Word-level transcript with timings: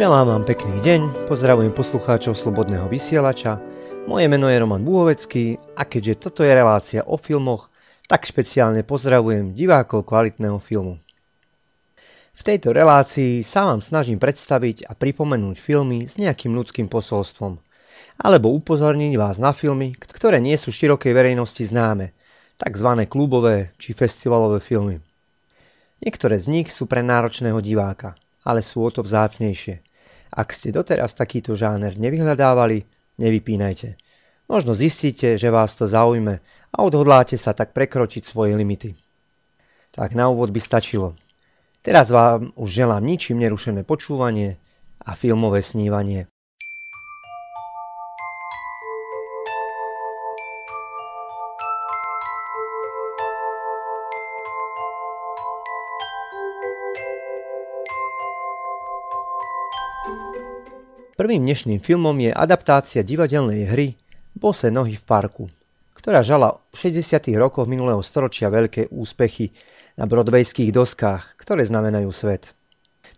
Želám 0.00 0.32
vám 0.32 0.44
pekný 0.48 0.80
deň, 0.80 1.28
pozdravujem 1.28 1.76
poslucháčov 1.76 2.32
Slobodného 2.32 2.88
vysielača. 2.88 3.60
Moje 4.08 4.32
meno 4.32 4.48
je 4.48 4.56
Roman 4.56 4.80
Búhovecký 4.80 5.60
a 5.76 5.84
keďže 5.84 6.24
toto 6.24 6.40
je 6.40 6.56
relácia 6.56 7.04
o 7.04 7.20
filmoch, 7.20 7.68
tak 8.08 8.24
špeciálne 8.24 8.80
pozdravujem 8.80 9.52
divákov 9.52 10.08
kvalitného 10.08 10.56
filmu. 10.56 10.96
V 12.32 12.40
tejto 12.40 12.72
relácii 12.72 13.44
sa 13.44 13.68
vám 13.68 13.84
snažím 13.84 14.16
predstaviť 14.16 14.88
a 14.88 14.96
pripomenúť 14.96 15.60
filmy 15.60 16.08
s 16.08 16.16
nejakým 16.16 16.56
ľudským 16.56 16.88
posolstvom, 16.88 17.60
alebo 18.24 18.56
upozorniť 18.56 19.20
vás 19.20 19.36
na 19.36 19.52
filmy, 19.52 19.92
ktoré 20.00 20.40
nie 20.40 20.56
sú 20.56 20.72
širokej 20.72 21.12
verejnosti 21.12 21.60
známe, 21.60 22.16
tzv. 22.56 22.88
klubové 23.04 23.76
či 23.76 23.92
festivalové 23.92 24.64
filmy. 24.64 24.96
Niektoré 26.00 26.40
z 26.40 26.48
nich 26.48 26.72
sú 26.72 26.88
pre 26.88 27.04
náročného 27.04 27.60
diváka– 27.60 28.16
ale 28.44 28.64
sú 28.64 28.84
o 28.84 28.90
to 28.90 29.04
vzácnejšie. 29.04 29.84
Ak 30.30 30.54
ste 30.54 30.70
doteraz 30.70 31.18
takýto 31.18 31.58
žáner 31.58 31.98
nevyhľadávali, 31.98 32.86
nevypínajte. 33.18 33.98
Možno 34.50 34.74
zistíte, 34.74 35.38
že 35.38 35.50
vás 35.50 35.78
to 35.78 35.86
zaujme 35.86 36.42
a 36.70 36.76
odhodláte 36.82 37.38
sa 37.38 37.54
tak 37.54 37.70
prekročiť 37.70 38.22
svoje 38.22 38.58
limity. 38.58 38.94
Tak 39.94 40.14
na 40.14 40.30
úvod 40.30 40.50
by 40.54 40.58
stačilo. 40.62 41.18
Teraz 41.82 42.10
vám 42.10 42.54
už 42.54 42.70
želám 42.70 43.02
ničím 43.02 43.42
nerušené 43.42 43.82
počúvanie 43.86 44.58
a 45.02 45.14
filmové 45.14 45.62
snívanie. 45.62 46.26
Prvým 61.20 61.44
dnešným 61.44 61.84
filmom 61.84 62.16
je 62.16 62.32
adaptácia 62.32 63.04
divadelnej 63.04 63.68
hry 63.68 63.92
Bose 64.32 64.72
nohy 64.72 64.96
v 64.96 65.04
parku, 65.04 65.52
ktorá 65.92 66.24
žala 66.24 66.56
v 66.72 66.88
60. 66.88 67.36
rokoch 67.36 67.68
minulého 67.68 68.00
storočia 68.00 68.48
veľké 68.48 68.88
úspechy 68.88 69.52
na 70.00 70.08
brodvejských 70.08 70.72
doskách, 70.72 71.36
ktoré 71.36 71.68
znamenajú 71.68 72.08
svet. 72.08 72.56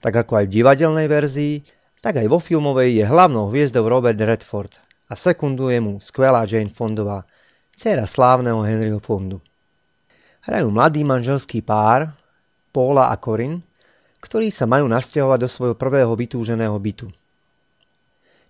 Tak 0.03 0.27
ako 0.27 0.35
aj 0.35 0.45
v 0.51 0.55
divadelnej 0.59 1.07
verzii, 1.07 1.63
tak 2.03 2.19
aj 2.19 2.27
vo 2.27 2.43
filmovej 2.43 2.91
je 2.91 3.05
hlavnou 3.07 3.47
hviezdou 3.55 3.87
Robert 3.87 4.19
Redford 4.19 4.75
a 5.07 5.15
sekunduje 5.15 5.79
mu 5.79 6.03
skvelá 6.03 6.43
Jane 6.43 6.75
Fondová, 6.75 7.23
dcera 7.71 8.11
slávneho 8.11 8.67
Henryho 8.67 8.99
Fondu. 8.99 9.39
Hrajú 10.43 10.75
mladý 10.75 11.07
manželský 11.07 11.63
pár, 11.63 12.11
Paula 12.75 13.15
a 13.15 13.17
Corin, 13.23 13.63
ktorí 14.19 14.51
sa 14.51 14.67
majú 14.67 14.91
nasťahovať 14.91 15.39
do 15.39 15.47
svojho 15.47 15.79
prvého 15.79 16.11
vytúženého 16.19 16.75
bytu– 16.83 17.07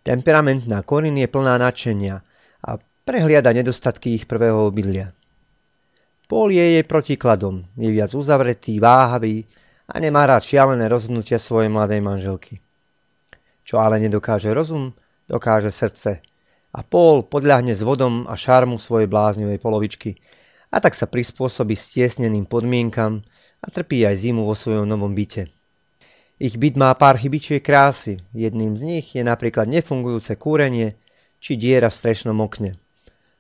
Temperamentná 0.03 0.83
Corin 0.83 1.15
je 1.15 1.31
plná 1.31 1.63
nadšenia 1.63 2.19
a 2.67 2.71
prehliada 3.07 3.55
nedostatky 3.55 4.19
ich 4.19 4.27
prvého 4.27 4.67
obydlia. 4.67 5.15
Paul 6.27 6.51
je 6.51 6.65
jej 6.79 6.83
protikladom, 6.83 7.63
je 7.79 7.87
viac 7.87 8.11
uzavretý, 8.11 8.83
váhavý 8.83 9.47
a 9.87 10.03
nemá 10.03 10.27
rád 10.27 10.43
šialené 10.43 10.91
rozhodnutia 10.91 11.39
svojej 11.39 11.71
mladej 11.71 12.03
manželky. 12.03 12.59
Čo 13.63 13.79
ale 13.79 14.03
nedokáže 14.03 14.51
rozum, 14.51 14.91
dokáže 15.31 15.71
srdce. 15.71 16.19
A 16.73 16.81
Paul 16.83 17.23
podľahne 17.23 17.71
s 17.71 17.87
vodom 17.87 18.27
a 18.27 18.35
šarmu 18.35 18.83
svojej 18.83 19.07
bláznivej 19.07 19.63
polovičky 19.63 20.19
a 20.73 20.81
tak 20.83 20.99
sa 20.99 21.07
prispôsobí 21.07 21.79
stiesneným 21.79 22.49
podmienkam 22.51 23.23
a 23.63 23.67
trpí 23.71 24.03
aj 24.03 24.25
zimu 24.25 24.43
vo 24.43 24.57
svojom 24.57 24.89
novom 24.89 25.15
byte. 25.15 25.62
Ich 26.43 26.59
byt 26.59 26.75
má 26.75 26.91
pár 26.99 27.23
chybičiek 27.23 27.63
krásy. 27.63 28.19
Jedným 28.35 28.75
z 28.75 28.83
nich 28.83 29.15
je 29.15 29.23
napríklad 29.23 29.71
nefungujúce 29.71 30.35
kúrenie 30.35 30.99
či 31.39 31.55
diera 31.55 31.87
v 31.87 31.95
strešnom 31.95 32.35
okne. 32.43 32.83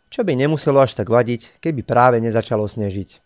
Čo 0.06 0.22
by 0.22 0.38
nemuselo 0.38 0.78
až 0.78 0.94
tak 0.94 1.10
vadiť, 1.10 1.58
keby 1.58 1.82
práve 1.82 2.22
nezačalo 2.22 2.62
snežiť. 2.62 3.18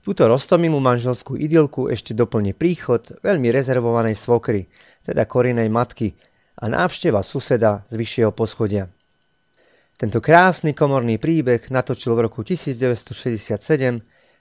Túto 0.00 0.24
roztomilú 0.24 0.80
manželskú 0.80 1.36
idylku 1.36 1.92
ešte 1.92 2.16
doplní 2.16 2.56
príchod 2.56 3.04
veľmi 3.20 3.52
rezervovanej 3.52 4.16
svokry, 4.16 4.72
teda 5.04 5.28
Korinej 5.28 5.68
matky 5.68 6.16
a 6.56 6.64
návšteva 6.64 7.20
suseda 7.20 7.84
z 7.92 8.00
vyššieho 8.00 8.32
poschodia. 8.32 8.88
Tento 10.00 10.24
krásny 10.24 10.72
komorný 10.72 11.20
príbeh 11.20 11.68
natočil 11.68 12.16
v 12.16 12.32
roku 12.32 12.40
1967 12.40 13.60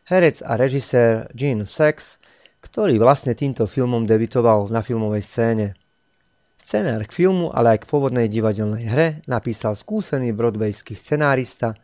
herec 0.07 0.37
a 0.47 0.55
režisér 0.55 1.27
Gene 1.35 1.67
Sachs 1.67 2.23
ktorý 2.63 2.95
vlastne 2.95 3.35
týmto 3.35 3.67
filmom 3.67 4.07
debitoval 4.07 4.71
na 4.71 4.79
filmovej 4.79 5.19
scéne. 5.19 5.67
Scenár 6.55 7.03
k 7.03 7.11
filmu, 7.11 7.51
ale 7.51 7.75
aj 7.75 7.83
k 7.83 7.89
pôvodnej 7.91 8.31
divadelnej 8.31 8.87
hre 8.87 9.07
napísal 9.27 9.75
skúsený 9.75 10.31
broadwayský 10.31 10.95
scenárista 10.95 11.75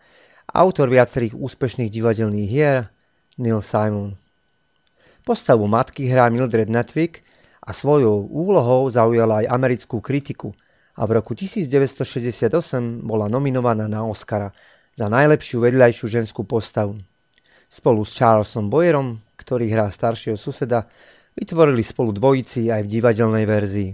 autor 0.48 0.88
viacerých 0.88 1.36
úspešných 1.36 1.92
divadelných 1.92 2.48
hier 2.48 2.88
Neil 3.36 3.60
Simon. 3.60 4.16
Postavu 5.28 5.68
matky 5.68 6.08
hrá 6.08 6.32
Mildred 6.32 6.72
Netwick 6.72 7.28
a 7.60 7.76
svojou 7.76 8.32
úlohou 8.32 8.88
zaujala 8.88 9.44
aj 9.44 9.52
americkú 9.52 10.00
kritiku 10.00 10.56
a 10.96 11.04
v 11.04 11.20
roku 11.20 11.36
1968 11.36 13.04
bola 13.04 13.28
nominovaná 13.28 13.92
na 13.92 14.08
Oscara 14.08 14.56
za 14.96 15.12
najlepšiu 15.12 15.60
vedľajšiu 15.60 16.06
ženskú 16.08 16.48
postavu. 16.48 16.96
Spolu 17.68 18.02
s 18.08 18.16
Charlesom 18.16 18.72
Boyerom 18.72 19.20
ktorý 19.40 19.72
hrá 19.72 19.88
staršieho 19.88 20.36
suseda, 20.36 20.92
vytvorili 21.40 21.80
spolu 21.80 22.12
dvojici 22.12 22.68
aj 22.68 22.84
v 22.84 22.92
divadelnej 23.00 23.46
verzii. 23.48 23.92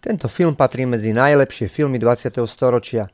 Tento 0.00 0.30
film 0.30 0.54
patrí 0.54 0.86
medzi 0.86 1.10
najlepšie 1.10 1.66
filmy 1.66 1.98
20. 1.98 2.38
storočia 2.46 3.10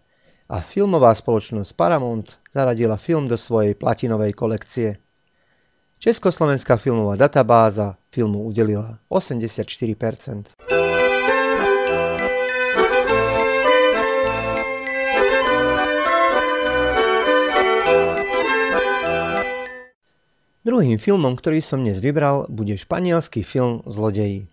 a 0.47 0.57
filmová 0.63 1.11
spoločnosť 1.11 1.75
Paramount 1.75 2.39
zaradila 2.55 2.95
film 3.01 3.27
do 3.27 3.35
svojej 3.35 3.75
platinovej 3.75 4.37
kolekcie. 4.37 4.95
Československá 5.97 6.77
filmová 6.77 7.17
databáza 7.17 7.97
filmu 8.13 8.45
udelila 8.47 9.01
84%. 9.11 10.76
Druhým 20.67 20.99
filmom, 20.99 21.39
ktorý 21.39 21.63
som 21.63 21.87
dnes 21.87 22.03
vybral, 22.03 22.51
bude 22.51 22.75
španielský 22.75 23.47
film 23.47 23.87
Zlodeji. 23.87 24.51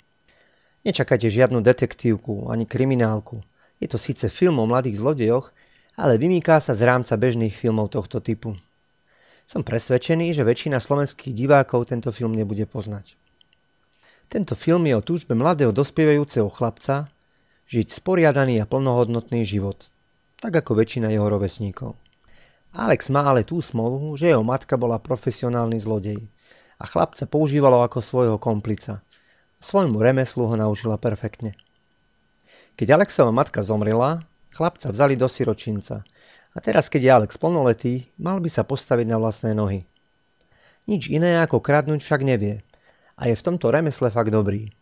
Nečakajte 0.85 1.25
žiadnu 1.25 1.66
detektívku 1.66 2.53
ani 2.53 2.69
kriminálku. 2.69 3.41
Je 3.81 3.90
to 3.90 3.97
síce 3.97 4.29
film 4.29 4.62
o 4.62 4.69
mladých 4.69 5.02
zlodejoch, 5.02 5.50
ale 5.97 6.22
vymýká 6.22 6.61
sa 6.61 6.78
z 6.78 6.85
rámca 6.85 7.17
bežných 7.17 7.58
filmov 7.58 7.97
tohto 7.97 8.22
typu. 8.22 8.53
Som 9.49 9.66
presvedčený, 9.66 10.37
že 10.37 10.46
väčšina 10.46 10.78
slovenských 10.78 11.34
divákov 11.34 11.90
tento 11.90 12.14
film 12.14 12.37
nebude 12.37 12.70
poznať. 12.70 13.17
Tento 14.29 14.53
film 14.53 14.85
je 14.85 14.93
o 14.93 15.02
túžbe 15.02 15.34
mladého 15.34 15.73
dospievajúceho 15.73 16.46
chlapca 16.53 17.09
žiť 17.73 17.90
sporiadaný 17.90 18.61
a 18.61 18.70
plnohodnotný 18.70 19.49
život, 19.49 19.90
tak 20.37 20.61
ako 20.61 20.78
väčšina 20.78 21.09
jeho 21.09 21.26
rovesníkov. 21.26 21.97
Alex 22.73 23.14
má 23.14 23.22
ale 23.22 23.46
tú 23.46 23.61
smolu, 23.61 24.17
že 24.17 24.34
jeho 24.34 24.41
matka 24.41 24.73
bola 24.81 24.97
profesionálny 24.97 25.78
zlodej 25.78 26.17
a 26.81 26.90
chlapca 26.90 27.29
používalo 27.29 27.85
ako 27.85 28.02
svojho 28.02 28.37
komplica. 28.41 29.05
Svojmu 29.61 30.02
remeslu 30.02 30.49
ho 30.49 30.55
naučila 30.58 30.97
perfektne. 30.97 31.53
Keď 32.73 32.97
Alexova 32.97 33.29
matka 33.29 33.61
zomrela, 33.61 34.25
chlapca 34.49 34.90
vzali 34.90 35.14
do 35.14 35.29
siročinca 35.29 36.02
a 36.53 36.58
teraz, 36.58 36.90
keď 36.90 37.02
je 37.05 37.11
Alex 37.14 37.37
plnoletý, 37.37 38.09
mal 38.17 38.41
by 38.41 38.49
sa 38.49 38.66
postaviť 38.66 39.05
na 39.05 39.22
vlastné 39.22 39.53
nohy. 39.53 39.85
Nič 40.90 41.14
iné 41.14 41.46
ako 41.46 41.61
kradnúť 41.61 42.02
však 42.02 42.25
nevie 42.25 42.66
a 43.22 43.29
je 43.29 43.37
v 43.37 43.46
tomto 43.46 43.70
remesle 43.70 44.09
fakt 44.09 44.34
dobrý. 44.34 44.73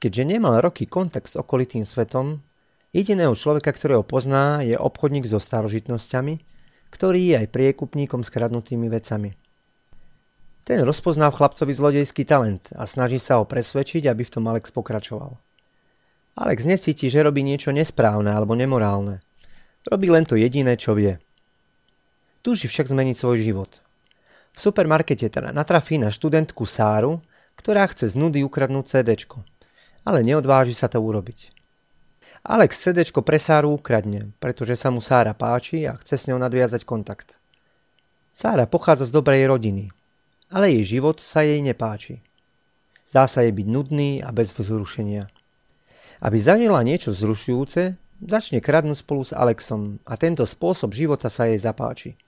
Keďže 0.00 0.24
nemal 0.24 0.64
roky 0.64 0.88
kontakt 0.88 1.28
s 1.28 1.36
okolitým 1.36 1.84
svetom, 1.84 2.40
jediného 2.96 3.36
človeka, 3.36 3.76
ktorého 3.76 4.00
pozná, 4.00 4.64
je 4.64 4.80
obchodník 4.80 5.28
so 5.28 5.36
starožitnosťami, 5.36 6.55
ktorý 6.90 7.34
je 7.34 7.34
aj 7.44 7.52
priekupníkom 7.52 8.22
s 8.22 8.32
kradnutými 8.32 8.86
vecami. 8.90 9.34
Ten 10.66 10.82
rozpozná 10.82 11.30
v 11.30 11.38
chlapcovi 11.38 11.72
zlodejský 11.72 12.26
talent 12.26 12.74
a 12.74 12.90
snaží 12.90 13.22
sa 13.22 13.38
ho 13.38 13.46
presvedčiť, 13.46 14.10
aby 14.10 14.26
v 14.26 14.32
tom 14.34 14.50
Alex 14.50 14.74
pokračoval. 14.74 15.38
Alex 16.36 16.68
necíti, 16.68 17.08
že 17.08 17.24
robí 17.24 17.40
niečo 17.40 17.72
nesprávne 17.72 18.28
alebo 18.34 18.52
nemorálne. 18.58 19.22
Robí 19.86 20.10
len 20.10 20.26
to 20.26 20.36
jediné, 20.36 20.76
čo 20.76 20.92
vie. 20.92 21.16
Túži 22.44 22.68
však 22.68 22.92
zmeniť 22.92 23.16
svoj 23.16 23.38
život. 23.40 23.70
V 24.52 24.58
supermarkete 24.58 25.32
teda 25.32 25.54
natrafí 25.54 25.96
na 25.96 26.12
študentku 26.12 26.68
Sáru, 26.68 27.24
ktorá 27.56 27.88
chce 27.88 28.12
z 28.12 28.14
nudy 28.20 28.44
ukradnúť 28.44 29.00
CD, 29.00 29.16
ale 30.04 30.20
neodváži 30.20 30.76
sa 30.76 30.92
to 30.92 31.00
urobiť. 31.00 31.55
Alex 32.44 32.76
CD 32.76 33.06
pre 33.24 33.38
Sáru 33.40 33.72
ukradne, 33.72 34.36
pretože 34.36 34.76
sa 34.76 34.92
mu 34.92 35.00
Sára 35.00 35.32
páči 35.32 35.88
a 35.88 35.96
chce 35.96 36.14
s 36.20 36.26
ňou 36.28 36.36
nadviazať 36.36 36.84
kontakt. 36.84 37.40
Sára 38.36 38.68
pochádza 38.68 39.08
z 39.08 39.16
dobrej 39.16 39.48
rodiny, 39.48 39.88
ale 40.52 40.76
jej 40.76 41.00
život 41.00 41.16
sa 41.22 41.40
jej 41.40 41.64
nepáči. 41.64 42.20
Zdá 43.08 43.24
sa 43.24 43.40
jej 43.40 43.54
byť 43.54 43.66
nudný 43.70 44.20
a 44.20 44.28
bez 44.34 44.52
vzrušenia. 44.52 45.24
Aby 46.20 46.36
zažila 46.36 46.84
niečo 46.84 47.16
zrušujúce, 47.16 47.96
začne 48.24 48.60
kradnúť 48.60 49.00
spolu 49.00 49.22
s 49.24 49.32
Alexom 49.32 50.00
a 50.04 50.20
tento 50.20 50.44
spôsob 50.44 50.92
života 50.92 51.32
sa 51.32 51.48
jej 51.48 51.56
zapáči. 51.56 52.20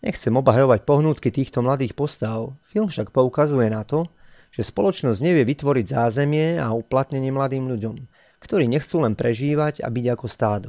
Nechcem 0.00 0.32
obhajovať 0.32 0.88
pohnútky 0.88 1.28
týchto 1.28 1.60
mladých 1.60 1.92
postav, 1.92 2.56
film 2.64 2.88
však 2.88 3.12
poukazuje 3.12 3.68
na 3.68 3.84
to, 3.84 4.08
že 4.48 4.64
spoločnosť 4.64 5.20
nevie 5.20 5.44
vytvoriť 5.44 5.86
zázemie 5.86 6.56
a 6.56 6.72
uplatnenie 6.72 7.28
mladým 7.28 7.68
ľuďom, 7.68 7.96
ktorí 8.40 8.66
nechcú 8.66 9.04
len 9.04 9.14
prežívať 9.14 9.84
a 9.84 9.88
byť 9.92 10.06
ako 10.16 10.26
stádo. 10.26 10.68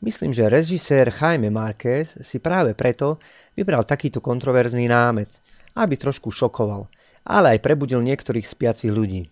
Myslím, 0.00 0.32
že 0.32 0.48
režisér 0.48 1.12
Jaime 1.12 1.52
Marquez 1.52 2.18
si 2.20 2.40
práve 2.40 2.72
preto 2.74 3.20
vybral 3.56 3.84
takýto 3.84 4.18
kontroverzný 4.18 4.88
námet, 4.88 5.28
aby 5.76 5.96
trošku 5.96 6.32
šokoval, 6.32 6.88
ale 7.24 7.56
aj 7.56 7.64
prebudil 7.64 8.00
niektorých 8.04 8.44
spiacich 8.44 8.90
ľudí. 8.90 9.28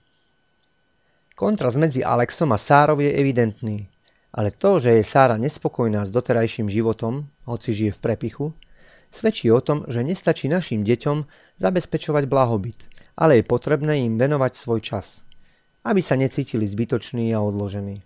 Kontrast 1.34 1.80
medzi 1.80 2.04
Alexom 2.04 2.52
a 2.52 2.58
Sárov 2.60 3.00
je 3.00 3.10
evidentný, 3.14 3.88
ale 4.32 4.52
to, 4.52 4.76
že 4.76 5.00
je 5.00 5.04
Sára 5.04 5.40
nespokojná 5.40 6.04
s 6.04 6.12
doterajším 6.12 6.68
životom, 6.68 7.28
hoci 7.48 7.72
žije 7.72 7.92
v 7.96 8.02
prepichu, 8.02 8.46
Svedčí 9.08 9.48
o 9.48 9.60
tom, 9.64 9.88
že 9.88 10.04
nestačí 10.04 10.52
našim 10.52 10.84
deťom 10.84 11.24
zabezpečovať 11.56 12.28
blahobyt, 12.28 12.76
ale 13.16 13.40
je 13.40 13.48
potrebné 13.48 14.04
im 14.04 14.20
venovať 14.20 14.52
svoj 14.52 14.80
čas, 14.84 15.24
aby 15.84 16.00
sa 16.02 16.18
necítili 16.18 16.66
zbytoční 16.66 17.34
a 17.34 17.42
odložení. 17.42 18.02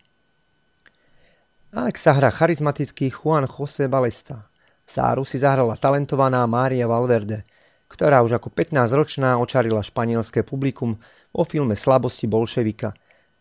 Alex 1.73 2.05
sa 2.05 2.13
hrá 2.13 2.29
charizmatický 2.29 3.09
Juan 3.09 3.49
José 3.49 3.89
Balesta. 3.89 4.45
Sáru 4.85 5.25
si 5.25 5.41
zahrala 5.41 5.73
talentovaná 5.81 6.45
Mária 6.45 6.85
Valverde, 6.85 7.49
ktorá 7.89 8.21
už 8.21 8.37
ako 8.37 8.53
15-ročná 8.53 9.41
očarila 9.41 9.81
španielské 9.81 10.45
publikum 10.45 11.01
vo 11.33 11.45
filme 11.49 11.73
Slabosti 11.73 12.29
bolševika 12.29 12.93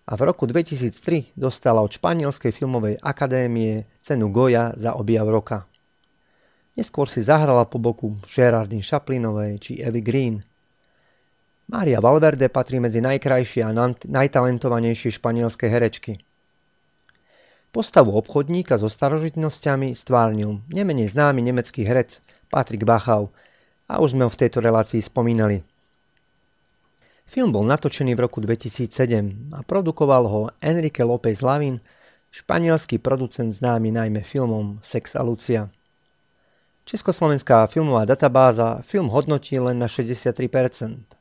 a 0.07 0.11
v 0.15 0.21
roku 0.27 0.43
2003 0.43 1.39
dostala 1.39 1.79
od 1.79 1.91
Španielskej 1.91 2.51
filmovej 2.51 2.99
akadémie 2.99 3.87
cenu 4.03 4.27
Goya 4.27 4.75
za 4.75 4.91
objav 4.97 5.27
roka. 5.29 5.67
Neskôr 6.75 7.07
si 7.07 7.23
zahrala 7.23 7.67
po 7.67 7.79
boku 7.79 8.19
Gerardine 8.27 8.83
Chaplinovej 8.83 9.59
či 9.59 9.71
Evy 9.79 10.03
Green. 10.03 10.43
Mária 11.71 12.03
Valverde 12.03 12.51
patrí 12.51 12.83
medzi 12.83 12.99
najkrajšie 12.99 13.63
a 13.63 13.71
najtalentovanejšie 14.03 15.15
španielské 15.15 15.71
herečky. 15.71 16.19
Postavu 17.71 18.11
obchodníka 18.19 18.75
so 18.75 18.91
starožitnosťami 18.91 19.95
stvárnil 19.95 20.59
nemenej 20.67 21.15
známy 21.15 21.39
nemecký 21.39 21.87
herec 21.87 22.19
Patrik 22.51 22.83
Bachau 22.83 23.31
a 23.87 24.03
už 24.03 24.19
sme 24.19 24.27
ho 24.27 24.31
v 24.31 24.35
tejto 24.43 24.59
relácii 24.59 24.99
spomínali. 24.99 25.63
Film 27.23 27.55
bol 27.55 27.63
natočený 27.63 28.19
v 28.19 28.27
roku 28.27 28.43
2007 28.43 29.55
a 29.55 29.63
produkoval 29.63 30.27
ho 30.27 30.51
Enrique 30.59 31.07
López 31.07 31.39
Lavin, 31.39 31.79
španielský 32.35 32.99
producent 32.99 33.47
známy 33.47 33.95
najmä 33.95 34.27
filmom 34.27 34.83
Sex 34.83 35.15
a 35.15 35.23
Lucia. 35.23 35.71
Československá 36.83 37.63
filmová 37.71 38.03
databáza 38.03 38.83
film 38.83 39.07
hodnotí 39.07 39.55
len 39.55 39.79
na 39.79 39.87
63%. 39.87 41.20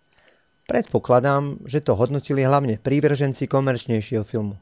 Predpokladám, 0.70 1.66
že 1.66 1.82
to 1.82 1.98
hodnotili 1.98 2.46
hlavne 2.46 2.78
prívrženci 2.78 3.50
komerčnejšieho 3.50 4.22
filmu. 4.22 4.54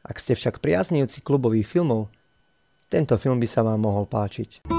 Ak 0.00 0.16
ste 0.24 0.32
však 0.32 0.64
priaznivci 0.64 1.20
klubových 1.20 1.68
filmov, 1.68 2.08
tento 2.88 3.12
film 3.20 3.36
by 3.36 3.44
sa 3.44 3.60
vám 3.60 3.76
mohol 3.76 4.08
páčiť. 4.08 4.77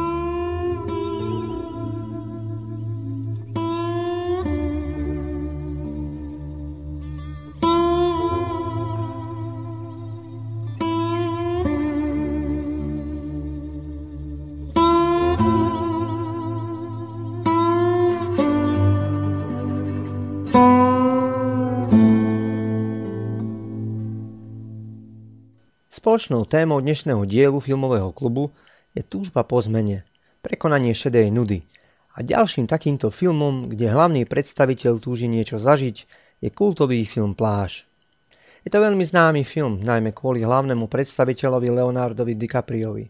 Spoločnou 26.20 26.44
témou 26.44 26.84
dnešného 26.84 27.24
dielu 27.24 27.64
filmového 27.64 28.12
klubu 28.12 28.52
je 28.92 29.00
túžba 29.08 29.48
po 29.48 29.56
zmene, 29.64 30.04
prekonanie 30.44 30.92
šedej 30.92 31.32
nudy. 31.32 31.64
A 32.12 32.20
ďalším 32.20 32.68
takýmto 32.68 33.08
filmom, 33.08 33.72
kde 33.72 33.88
hlavný 33.88 34.28
predstaviteľ 34.28 35.00
túži 35.00 35.32
niečo 35.32 35.56
zažiť, 35.56 35.98
je 36.44 36.52
kultový 36.52 37.08
film 37.08 37.40
Pláž. 37.40 37.88
Je 38.68 38.70
to 38.70 38.84
veľmi 38.84 39.00
známy 39.00 39.48
film, 39.48 39.80
najmä 39.80 40.12
kvôli 40.12 40.44
hlavnému 40.44 40.92
predstaviteľovi 40.92 41.72
Leonardovi 41.72 42.36
DiCapriovi. 42.36 43.08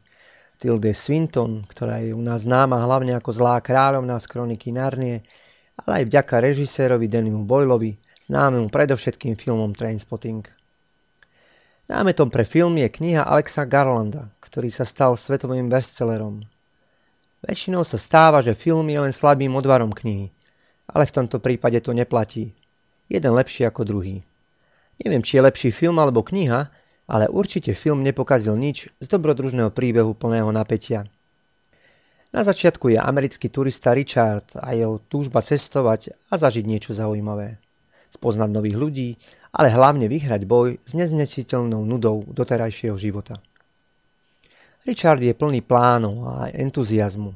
Tilde 0.61 0.94
Swinton, 0.94 1.65
ktorá 1.65 2.06
je 2.06 2.13
u 2.13 2.21
nás 2.21 2.45
známa 2.45 2.77
hlavne 2.77 3.17
ako 3.17 3.33
zlá 3.33 3.57
kráľovná 3.65 4.21
z 4.21 4.29
kroniky 4.29 4.69
Narnie, 4.69 5.25
ale 5.81 6.06
aj 6.06 6.13
vďaka 6.13 6.45
režisérovi 6.45 7.09
Danimu 7.09 7.41
Boylovi, 7.41 7.97
známemu 8.29 8.69
predovšetkým 8.69 9.33
filmom 9.33 9.73
Trainspotting. 9.73 10.58
Námetom 11.89 12.30
pre 12.30 12.45
film 12.45 12.77
je 12.77 12.86
kniha 12.86 13.25
Alexa 13.25 13.65
Garlanda, 13.65 14.30
ktorý 14.45 14.69
sa 14.69 14.86
stal 14.86 15.18
svetovým 15.18 15.73
bestsellerom. 15.73 16.45
Väčšinou 17.42 17.81
sa 17.81 17.97
stáva, 17.97 18.45
že 18.45 18.54
film 18.54 18.85
je 18.94 19.02
len 19.02 19.09
slabým 19.09 19.49
odvarom 19.57 19.90
knihy, 19.90 20.30
ale 20.85 21.09
v 21.09 21.16
tomto 21.18 21.42
prípade 21.42 21.81
to 21.81 21.90
neplatí. 21.97 22.54
Jeden 23.09 23.33
lepší 23.33 23.66
ako 23.66 23.90
druhý. 23.90 24.21
Neviem, 25.02 25.25
či 25.25 25.42
je 25.42 25.47
lepší 25.49 25.73
film 25.73 25.97
alebo 25.97 26.21
kniha, 26.21 26.69
ale 27.09 27.25
určite 27.25 27.73
film 27.73 28.06
nepokazil 28.06 28.54
nič 28.54 28.94
z 29.02 29.06
dobrodružného 29.09 29.73
príbehu 29.73 30.13
plného 30.13 30.54
napätia. 30.54 31.09
Na 32.30 32.45
začiatku 32.45 32.94
je 32.94 33.02
americký 33.02 33.49
turista 33.49 33.97
Richard 33.97 34.45
a 34.61 34.78
jeho 34.78 35.02
túžba 35.09 35.42
cestovať 35.42 36.13
a 36.30 36.37
zažiť 36.37 36.69
niečo 36.69 36.94
zaujímavé 36.94 37.57
spoznať 38.09 38.49
nových 38.49 38.78
ľudí, 38.78 39.09
ale 39.53 39.73
hlavne 39.73 40.06
vyhrať 40.06 40.45
boj 40.45 40.77
s 40.85 40.94
neznečiteľnou 40.94 41.81
nudou 41.81 42.21
doterajšieho 42.29 42.97
života. 42.99 43.41
Richard 44.85 45.19
je 45.19 45.33
plný 45.35 45.65
plánov 45.65 46.15
a 46.25 46.33
entuziasmu. 46.53 47.35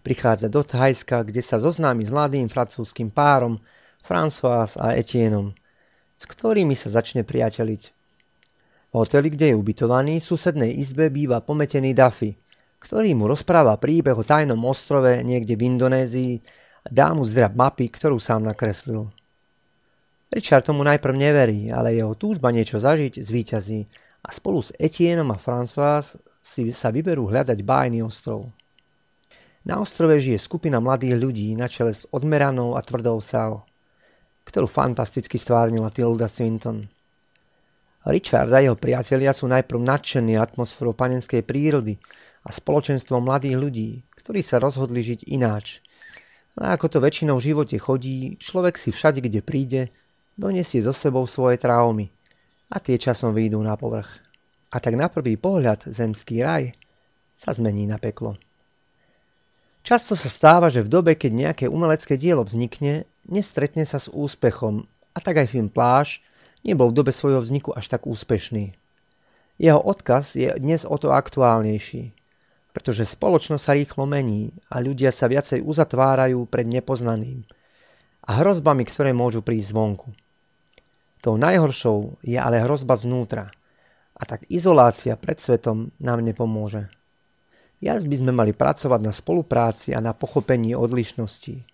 Prichádza 0.00 0.48
do 0.48 0.64
Thajska, 0.64 1.28
kde 1.28 1.44
sa 1.44 1.60
zoznámi 1.60 2.02
s 2.02 2.10
mladým 2.10 2.48
francúzským 2.48 3.12
párom 3.12 3.60
François 4.00 4.64
a 4.80 4.96
Etienom, 4.96 5.52
s 6.16 6.24
ktorými 6.24 6.72
sa 6.72 6.88
začne 6.88 7.22
priateľiť. 7.22 7.82
V 8.90 8.94
hoteli, 8.96 9.30
kde 9.30 9.54
je 9.54 9.58
ubytovaný, 9.60 10.18
v 10.18 10.28
susednej 10.34 10.72
izbe 10.74 11.12
býva 11.14 11.44
pometený 11.44 11.94
Duffy, 11.94 12.34
ktorý 12.80 13.12
mu 13.14 13.28
rozpráva 13.28 13.76
príbeh 13.76 14.16
o 14.16 14.24
tajnom 14.24 14.58
ostrove 14.66 15.20
niekde 15.20 15.54
v 15.54 15.76
Indonézii 15.76 16.34
a 16.84 16.88
dá 16.88 17.12
mu 17.12 17.22
zdrab 17.22 17.54
mapy, 17.54 17.92
ktorú 17.92 18.16
sám 18.18 18.48
nakreslil. 18.48 19.12
Richard 20.30 20.62
tomu 20.62 20.86
najprv 20.86 21.14
neverí, 21.18 21.74
ale 21.74 21.98
jeho 21.98 22.14
túžba 22.14 22.54
niečo 22.54 22.78
zažiť 22.78 23.18
zvíťazí 23.18 23.80
a 24.22 24.28
spolu 24.30 24.62
s 24.62 24.70
Etienom 24.78 25.26
a 25.34 25.42
François 25.42 25.98
si 26.38 26.70
sa 26.70 26.94
vyberú 26.94 27.26
hľadať 27.26 27.58
bájny 27.66 27.98
ostrov. 27.98 28.46
Na 29.66 29.82
ostrove 29.82 30.14
žije 30.22 30.38
skupina 30.38 30.78
mladých 30.78 31.18
ľudí 31.18 31.52
na 31.58 31.66
čele 31.66 31.90
s 31.90 32.06
odmeranou 32.14 32.78
a 32.78 32.80
tvrdou 32.80 33.18
Sal, 33.18 33.66
ktorú 34.46 34.70
fantasticky 34.70 35.34
stvárnila 35.34 35.90
Tilda 35.90 36.30
Swinton. 36.30 36.86
Richard 38.06 38.48
a 38.54 38.64
jeho 38.64 38.78
priatelia 38.78 39.34
sú 39.34 39.50
najprv 39.50 39.82
nadšení 39.82 40.38
atmosférou 40.38 40.96
panenskej 40.96 41.44
prírody 41.44 42.00
a 42.46 42.54
spoločenstvom 42.54 43.20
mladých 43.20 43.56
ľudí, 43.60 43.90
ktorí 44.16 44.40
sa 44.40 44.62
rozhodli 44.62 45.04
žiť 45.04 45.28
ináč. 45.28 45.84
A 46.56 46.78
ako 46.78 46.86
to 46.86 46.98
väčšinou 47.04 47.36
v 47.36 47.52
živote 47.52 47.76
chodí, 47.76 48.40
človek 48.40 48.80
si 48.80 48.88
všade, 48.94 49.20
kde 49.20 49.44
príde, 49.44 49.92
donesie 50.40 50.80
so 50.80 50.96
sebou 50.96 51.28
svoje 51.28 51.60
traumy 51.60 52.08
a 52.72 52.80
tie 52.80 52.96
časom 52.96 53.36
vyjdú 53.36 53.60
na 53.60 53.76
povrch. 53.76 54.08
A 54.72 54.80
tak 54.80 54.96
na 54.96 55.12
prvý 55.12 55.36
pohľad 55.36 55.84
zemský 55.92 56.40
raj 56.40 56.72
sa 57.36 57.52
zmení 57.52 57.84
na 57.84 58.00
peklo. 58.00 58.40
Často 59.84 60.16
sa 60.16 60.28
stáva, 60.28 60.72
že 60.72 60.84
v 60.84 60.92
dobe, 60.92 61.12
keď 61.16 61.32
nejaké 61.32 61.64
umelecké 61.68 62.16
dielo 62.16 62.44
vznikne, 62.44 63.08
nestretne 63.28 63.84
sa 63.84 64.00
s 64.00 64.12
úspechom 64.12 64.84
a 65.12 65.18
tak 65.20 65.40
aj 65.40 65.52
film 65.52 65.68
Pláž 65.68 66.24
nebol 66.64 66.92
v 66.92 67.00
dobe 67.00 67.12
svojho 67.12 67.40
vzniku 67.40 67.72
až 67.72 67.88
tak 67.88 68.04
úspešný. 68.04 68.76
Jeho 69.60 69.80
odkaz 69.80 70.36
je 70.36 70.52
dnes 70.56 70.84
o 70.84 70.96
to 70.96 71.12
aktuálnejší, 71.12 72.12
pretože 72.72 73.08
spoločnosť 73.08 73.64
sa 73.64 73.76
rýchlo 73.76 74.04
mení 74.04 74.52
a 74.68 74.80
ľudia 74.80 75.12
sa 75.12 75.28
viacej 75.28 75.64
uzatvárajú 75.64 76.44
pred 76.48 76.68
nepoznaným 76.68 77.44
a 78.24 78.30
hrozbami, 78.40 78.84
ktoré 78.84 79.10
môžu 79.16 79.40
prísť 79.40 79.72
zvonku. 79.72 80.12
Tou 81.20 81.36
najhoršou 81.36 82.24
je 82.24 82.40
ale 82.40 82.64
hrozba 82.64 82.96
znútra. 82.96 83.52
A 84.16 84.22
tak 84.24 84.48
izolácia 84.48 85.16
pred 85.20 85.36
svetom 85.36 85.92
nám 86.00 86.24
nepomôže. 86.24 86.88
Jas 87.80 88.04
by 88.04 88.16
sme 88.16 88.32
mali 88.32 88.52
pracovať 88.52 89.00
na 89.00 89.12
spolupráci 89.12 89.96
a 89.96 90.04
na 90.04 90.12
pochopení 90.12 90.76
odlišností. 90.76 91.64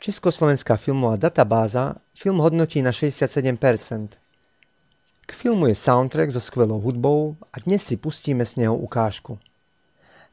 Československá 0.00 0.76
filmová 0.76 1.16
databáza 1.16 1.96
film 2.12 2.44
hodnotí 2.44 2.84
na 2.84 2.92
67%. 2.92 4.20
K 5.24 5.30
filmu 5.32 5.72
je 5.72 5.76
soundtrack 5.76 6.28
so 6.28 6.40
skvelou 6.40 6.76
hudbou 6.80 7.40
a 7.52 7.56
dnes 7.64 7.80
si 7.80 7.96
pustíme 7.96 8.44
z 8.44 8.64
neho 8.64 8.76
ukážku. 8.76 9.40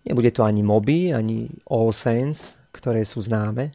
Nebude 0.03 0.35
to 0.35 0.43
ani 0.43 0.59
Moby, 0.59 1.15
ani 1.15 1.47
All 1.71 1.95
Saints, 1.95 2.59
ktoré 2.75 3.07
sú 3.07 3.23
známe, 3.23 3.71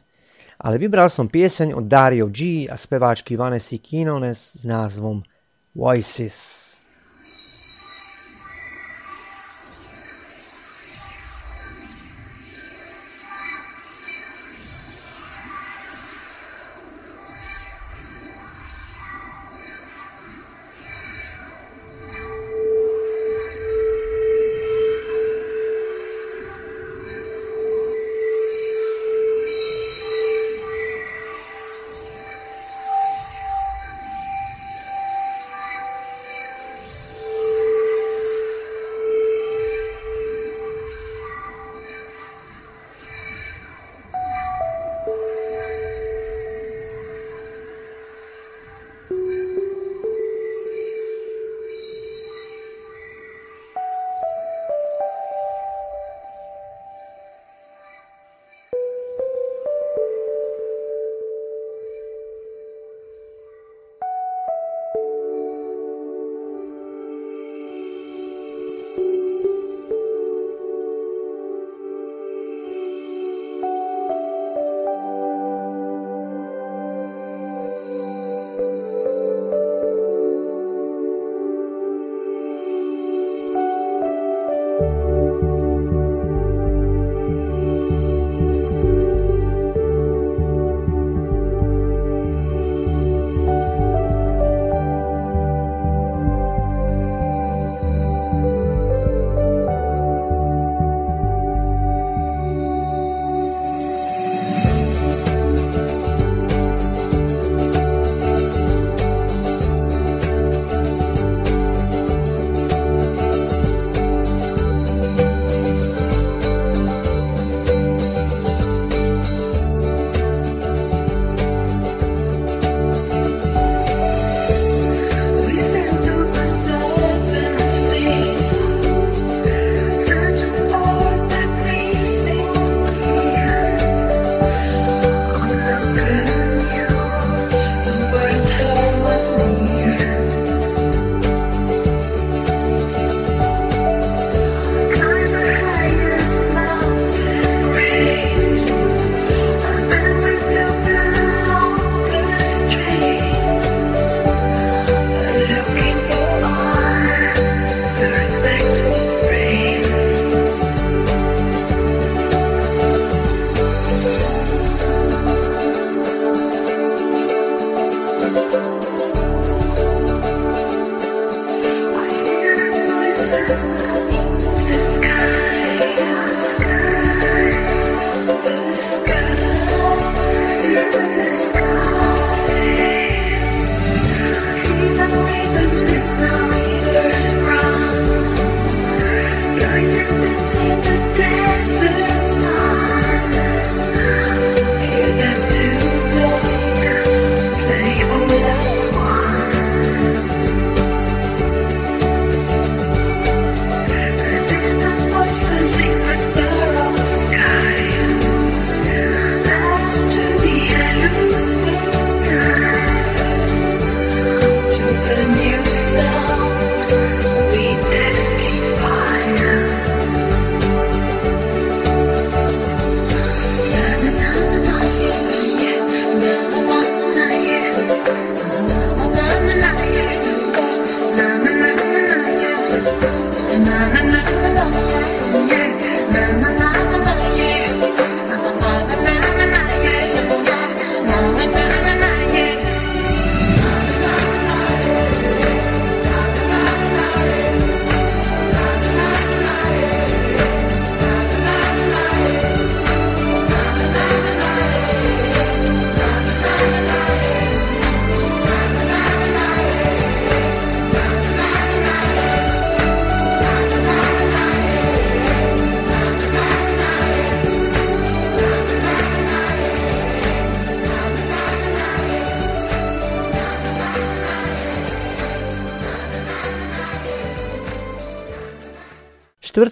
ale 0.59 0.81
vybral 0.81 1.09
som 1.09 1.29
pieseň 1.29 1.77
od 1.77 1.85
Dario 1.85 2.27
G 2.27 2.65
a 2.65 2.73
speváčky 2.73 3.37
Vanessy 3.37 3.77
Kinones 3.77 4.57
s 4.57 4.63
názvom 4.65 5.21
Voices. 5.77 6.66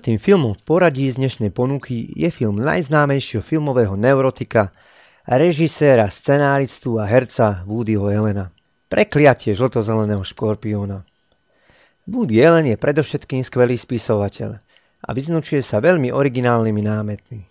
Šiestým 0.05 0.21
filmom 0.21 0.53
v 0.53 0.61
poradí 0.61 1.09
z 1.09 1.17
dnešnej 1.17 1.49
ponuky 1.49 2.05
je 2.13 2.29
film 2.29 2.61
najznámejšieho 2.61 3.41
filmového 3.41 3.97
neurotika, 3.97 4.69
režiséra, 5.25 6.13
scenáristu 6.13 7.01
a 7.01 7.09
herca 7.09 7.65
Woodyho 7.65 8.13
Elena. 8.13 8.53
Prekliatie 8.85 9.57
žltozeleného 9.57 10.21
škorpióna. 10.21 11.01
Woody 12.05 12.37
Allen 12.37 12.69
je 12.69 12.77
predovšetkým 12.77 13.41
skvelý 13.41 13.81
spisovateľ 13.81 14.61
a 15.01 15.09
vyznačuje 15.09 15.65
sa 15.65 15.81
veľmi 15.81 16.13
originálnymi 16.13 16.81
námetmi. 16.85 17.41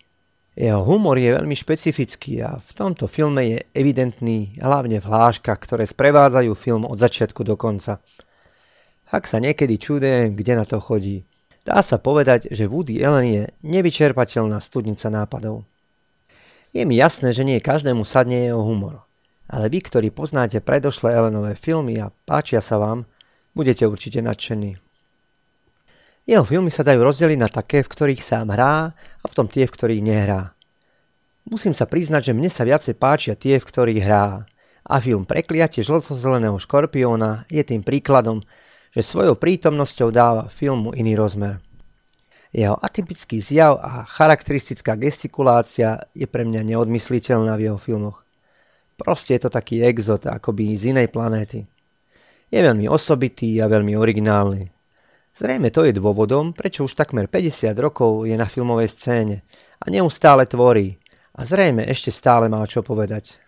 Jeho 0.55 0.79
humor 0.79 1.19
je 1.19 1.35
veľmi 1.35 1.59
špecifický 1.59 2.39
a 2.39 2.55
v 2.55 2.71
tomto 2.71 3.11
filme 3.11 3.43
je 3.51 3.57
evidentný 3.75 4.63
hlavne 4.63 5.03
v 5.03 5.09
hláškach, 5.11 5.59
ktoré 5.59 5.83
sprevádzajú 5.83 6.55
film 6.55 6.87
od 6.87 6.95
začiatku 6.95 7.43
do 7.43 7.59
konca. 7.59 7.99
Ak 9.11 9.27
sa 9.27 9.43
niekedy 9.43 9.75
čudujem, 9.75 10.39
kde 10.39 10.55
na 10.55 10.63
to 10.63 10.79
chodí. 10.79 11.27
Dá 11.65 11.81
sa 11.81 11.97
povedať, 11.97 12.53
že 12.53 12.69
Woody 12.69 13.01
Allen 13.01 13.25
je 13.25 13.43
nevyčerpateľná 13.65 14.61
studnica 14.61 15.09
nápadov. 15.09 15.65
Je 16.69 16.85
mi 16.85 16.93
jasné, 17.01 17.33
že 17.33 17.41
nie 17.41 17.57
každému 17.57 18.05
sadne 18.05 18.45
jeho 18.45 18.61
humor. 18.61 19.01
Ale 19.49 19.73
vy, 19.73 19.81
ktorí 19.81 20.13
poznáte 20.13 20.61
predošlé 20.61 21.17
Ellenové 21.17 21.57
filmy 21.57 21.97
a 21.97 22.13
páčia 22.13 22.61
sa 22.61 22.77
vám, 22.77 23.09
budete 23.57 23.89
určite 23.89 24.21
nadšení. 24.21 24.77
Jeho 26.25 26.45
filmy 26.45 26.69
sa 26.69 26.85
dajú 26.85 27.01
rozdeliť 27.01 27.37
na 27.37 27.49
také, 27.49 27.81
v 27.81 27.89
ktorých 27.89 28.21
sám 28.21 28.53
hrá 28.53 28.93
a 28.93 29.25
v 29.25 29.33
tom 29.33 29.45
tie, 29.49 29.65
v 29.65 29.73
ktorých 29.73 30.05
nehrá. 30.05 30.53
Musím 31.45 31.77
sa 31.77 31.85
priznať, 31.85 32.29
že 32.29 32.33
mne 32.33 32.49
sa 32.49 32.65
viacej 32.65 32.97
páčia 32.97 33.33
tie, 33.37 33.61
v 33.61 33.65
ktorých 33.65 34.01
hrá. 34.01 34.49
A 34.85 34.95
film 35.01 35.25
Prekliatie 35.25 35.85
žltozeleného 35.85 36.57
škorpióna 36.57 37.45
je 37.49 37.61
tým 37.61 37.85
príkladom, 37.85 38.41
že 38.95 39.03
svojou 39.03 39.35
prítomnosťou 39.35 40.07
dáva 40.15 40.47
filmu 40.47 40.95
iný 40.95 41.19
rozmer. 41.19 41.59
Jeho 42.55 42.79
atypický 42.79 43.43
zjav 43.43 43.75
a 43.83 44.07
charakteristická 44.07 44.95
gestikulácia 44.95 46.07
je 46.15 46.23
pre 46.23 46.47
mňa 46.47 46.63
neodmysliteľná 46.63 47.59
v 47.59 47.67
jeho 47.67 47.75
filmoch. 47.75 48.23
Proste 48.95 49.35
je 49.35 49.43
to 49.43 49.49
taký 49.51 49.83
exot, 49.83 50.23
akoby 50.23 50.71
z 50.71 50.95
inej 50.95 51.11
planéty. 51.11 51.67
Je 52.47 52.59
veľmi 52.63 52.87
osobitý 52.87 53.59
a 53.59 53.67
veľmi 53.67 53.99
originálny. 53.99 54.71
Zrejme 55.35 55.67
to 55.67 55.83
je 55.83 55.91
dôvodom, 55.91 56.55
prečo 56.55 56.87
už 56.87 56.95
takmer 56.95 57.27
50 57.27 57.75
rokov 57.75 58.23
je 58.23 58.39
na 58.39 58.47
filmovej 58.47 58.87
scéne 58.87 59.43
a 59.83 59.91
neustále 59.91 60.47
tvorí 60.47 60.95
a 61.35 61.43
zrejme 61.43 61.83
ešte 61.83 62.07
stále 62.15 62.47
má 62.47 62.63
čo 62.63 62.79
povedať. 62.79 63.43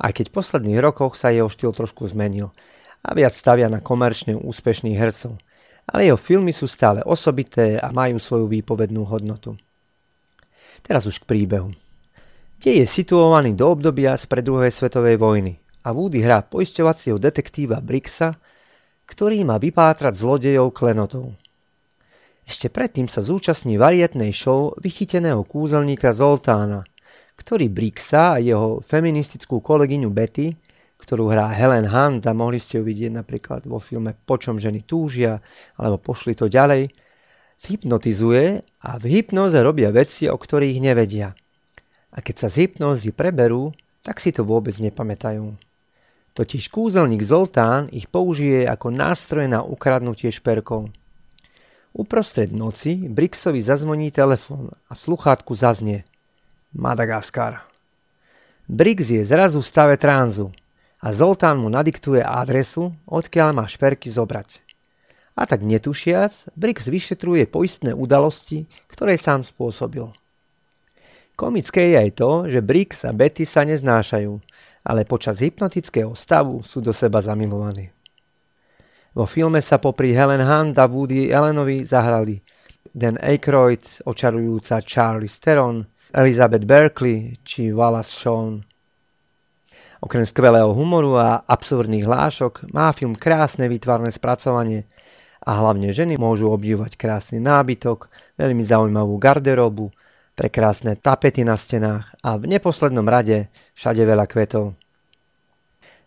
Aj 0.00 0.08
keď 0.08 0.32
v 0.32 0.36
posledných 0.40 0.80
rokoch 0.80 1.20
sa 1.20 1.28
jeho 1.28 1.52
štýl 1.52 1.76
trošku 1.76 2.08
zmenil 2.08 2.48
a 3.06 3.14
viac 3.14 3.30
stavia 3.30 3.70
na 3.70 3.78
komerčne 3.78 4.34
úspešných 4.34 4.98
hercov, 4.98 5.38
ale 5.86 6.10
jeho 6.10 6.18
filmy 6.18 6.50
sú 6.50 6.66
stále 6.66 7.06
osobité 7.06 7.78
a 7.78 7.94
majú 7.94 8.18
svoju 8.18 8.50
výpovednú 8.50 9.06
hodnotu. 9.06 9.54
Teraz 10.82 11.06
už 11.06 11.22
k 11.22 11.28
príbehu. 11.30 11.70
Dej 12.58 12.82
je 12.82 12.86
situovaný 12.88 13.54
do 13.54 13.70
obdobia 13.70 14.18
spred 14.18 14.42
druhej 14.42 14.74
svetovej 14.74 15.22
vojny 15.22 15.54
a 15.86 15.94
Woody 15.94 16.18
hrá 16.18 16.42
poisťovacieho 16.42 17.22
detektíva 17.22 17.78
Brixa, 17.78 18.34
ktorý 19.06 19.46
má 19.46 19.62
vypátrať 19.62 20.18
zlodejov 20.18 20.74
klenotov. 20.74 21.30
Ešte 22.42 22.70
predtým 22.70 23.06
sa 23.06 23.22
zúčastní 23.22 23.78
varietnej 23.78 24.34
show 24.34 24.74
vychyteného 24.82 25.46
kúzelníka 25.46 26.10
Zoltána, 26.10 26.82
ktorý 27.38 27.70
Brixa 27.70 28.34
a 28.34 28.42
jeho 28.42 28.82
feministickú 28.82 29.62
kolegyňu 29.62 30.10
Betty, 30.10 30.54
ktorú 30.96 31.28
hrá 31.28 31.52
Helen 31.52 31.86
Hunt 31.86 32.24
a 32.24 32.32
mohli 32.32 32.56
ste 32.56 32.80
ju 32.80 32.84
vidieť 32.88 33.12
napríklad 33.12 33.68
vo 33.68 33.76
filme 33.76 34.16
Počom 34.16 34.56
ženy 34.56 34.88
túžia 34.88 35.44
alebo 35.76 36.00
Pošli 36.00 36.32
to 36.32 36.48
ďalej, 36.48 36.88
zhypnotizuje 37.56 38.60
a 38.84 38.90
v 39.00 39.04
hypnoze 39.20 39.60
robia 39.60 39.92
veci, 39.92 40.28
o 40.28 40.36
ktorých 40.36 40.80
nevedia. 40.80 41.32
A 42.12 42.18
keď 42.24 42.46
sa 42.46 42.48
z 42.48 42.68
hypnozy 42.68 43.12
preberú, 43.12 43.72
tak 44.00 44.20
si 44.20 44.32
to 44.32 44.44
vôbec 44.44 44.72
nepamätajú. 44.76 45.56
Totiž 46.36 46.68
kúzelník 46.68 47.24
Zoltán 47.24 47.88
ich 47.92 48.12
použije 48.12 48.68
ako 48.68 48.92
nástroje 48.92 49.48
na 49.48 49.64
ukradnutie 49.64 50.28
šperkov. 50.28 50.92
Uprostred 51.96 52.52
noci 52.52 53.08
Brixovi 53.08 53.64
zazvoní 53.64 54.12
telefón 54.12 54.68
a 54.68 54.92
v 54.92 55.00
sluchátku 55.00 55.56
zaznie 55.56 56.04
Madagaskar. 56.76 57.64
Brix 58.68 59.16
je 59.16 59.24
zrazu 59.24 59.64
v 59.64 59.70
stave 59.72 59.96
tránzu 59.96 60.52
a 61.02 61.08
Zoltán 61.12 61.60
mu 61.60 61.68
nadiktuje 61.68 62.24
adresu, 62.24 62.94
odkiaľ 63.04 63.52
má 63.52 63.64
šperky 63.68 64.08
zobrať. 64.08 64.64
A 65.36 65.44
tak 65.44 65.60
netušiac, 65.60 66.56
Brix 66.56 66.88
vyšetruje 66.88 67.44
poistné 67.50 67.92
udalosti, 67.92 68.64
ktoré 68.88 69.20
sám 69.20 69.44
spôsobil. 69.44 70.08
Komické 71.36 71.92
je 71.92 71.96
aj 72.00 72.10
to, 72.16 72.30
že 72.48 72.64
Brix 72.64 73.04
a 73.04 73.12
Betty 73.12 73.44
sa 73.44 73.68
neznášajú 73.68 74.40
ale 74.86 75.02
počas 75.02 75.42
hypnotického 75.42 76.14
stavu 76.14 76.62
sú 76.62 76.78
do 76.78 76.94
seba 76.94 77.18
zamilovaní. 77.18 77.90
Vo 79.16 79.26
filme 79.26 79.58
sa 79.58 79.82
popri 79.82 80.14
Helen 80.14 80.44
Hunt 80.44 80.78
a 80.78 80.86
Woody 80.86 81.34
Allenovi 81.34 81.82
zahrali 81.82 82.38
Dan 82.94 83.18
Aykroyd, 83.18 84.06
očarujúca 84.06 84.78
Charlie 84.84 85.28
Theron, 85.28 85.82
Elizabeth 86.14 86.64
Berkeley 86.64 87.34
či 87.42 87.74
Wallace 87.74 88.14
Shawn. 88.14 88.62
Okrem 90.06 90.22
skvelého 90.22 90.70
humoru 90.70 91.18
a 91.18 91.42
absurdných 91.42 92.06
hlášok 92.06 92.70
má 92.70 92.94
film 92.94 93.18
krásne 93.18 93.66
výtvarné 93.66 94.14
spracovanie 94.14 94.86
a 95.42 95.58
hlavne 95.58 95.90
ženy 95.90 96.14
môžu 96.14 96.46
obdivovať 96.54 96.94
krásny 96.94 97.42
nábytok, 97.42 98.06
veľmi 98.38 98.62
zaujímavú 98.62 99.18
garderobu, 99.18 99.90
prekrásne 100.38 100.94
tapety 100.94 101.42
na 101.42 101.58
stenách 101.58 102.14
a 102.22 102.38
v 102.38 102.46
neposlednom 102.46 103.02
rade 103.02 103.50
všade 103.74 104.06
veľa 104.06 104.30
kvetov. 104.30 104.78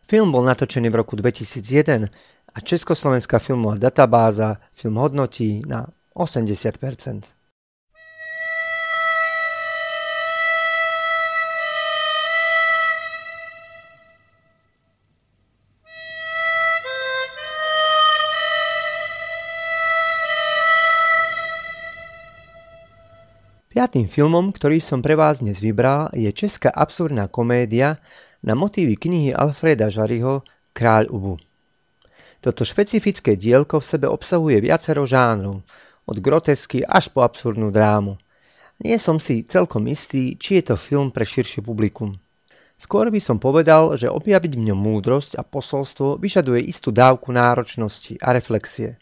Film 0.08 0.32
bol 0.32 0.48
natočený 0.48 0.88
v 0.88 1.04
roku 1.04 1.20
2001 1.20 2.08
a 2.56 2.58
Československá 2.64 3.36
filmová 3.44 3.76
databáza 3.76 4.64
film 4.72 4.96
hodnotí 4.96 5.60
na 5.68 5.92
80%. 6.16 7.39
Piatým 23.80 24.12
filmom, 24.12 24.52
ktorý 24.52 24.84
som 24.84 25.00
pre 25.00 25.16
vás 25.16 25.40
dnes 25.40 25.64
vybral, 25.64 26.12
je 26.12 26.28
česká 26.36 26.68
absurdná 26.68 27.32
komédia 27.32 27.96
na 28.44 28.52
motívy 28.52 29.00
knihy 29.00 29.32
Alfreda 29.32 29.88
Žariho 29.88 30.44
Kráľ 30.76 31.08
Ubu. 31.08 31.40
Toto 32.44 32.68
špecifické 32.68 33.40
dielko 33.40 33.80
v 33.80 33.88
sebe 33.88 34.12
obsahuje 34.12 34.60
viacero 34.60 35.08
žánrov, 35.08 35.64
od 36.04 36.18
grotesky 36.20 36.84
až 36.84 37.08
po 37.16 37.24
absurdnú 37.24 37.72
drámu. 37.72 38.20
Nie 38.84 39.00
som 39.00 39.16
si 39.16 39.48
celkom 39.48 39.88
istý, 39.88 40.36
či 40.36 40.60
je 40.60 40.64
to 40.68 40.76
film 40.76 41.16
pre 41.16 41.24
širšie 41.24 41.64
publikum. 41.64 42.20
Skôr 42.76 43.08
by 43.08 43.24
som 43.24 43.40
povedal, 43.40 43.96
že 43.96 44.12
objaviť 44.12 44.60
v 44.60 44.76
ňom 44.76 44.80
múdrosť 44.92 45.40
a 45.40 45.48
posolstvo 45.48 46.20
vyžaduje 46.20 46.68
istú 46.68 46.92
dávku 46.92 47.32
náročnosti 47.32 48.20
a 48.20 48.36
reflexie. 48.36 49.00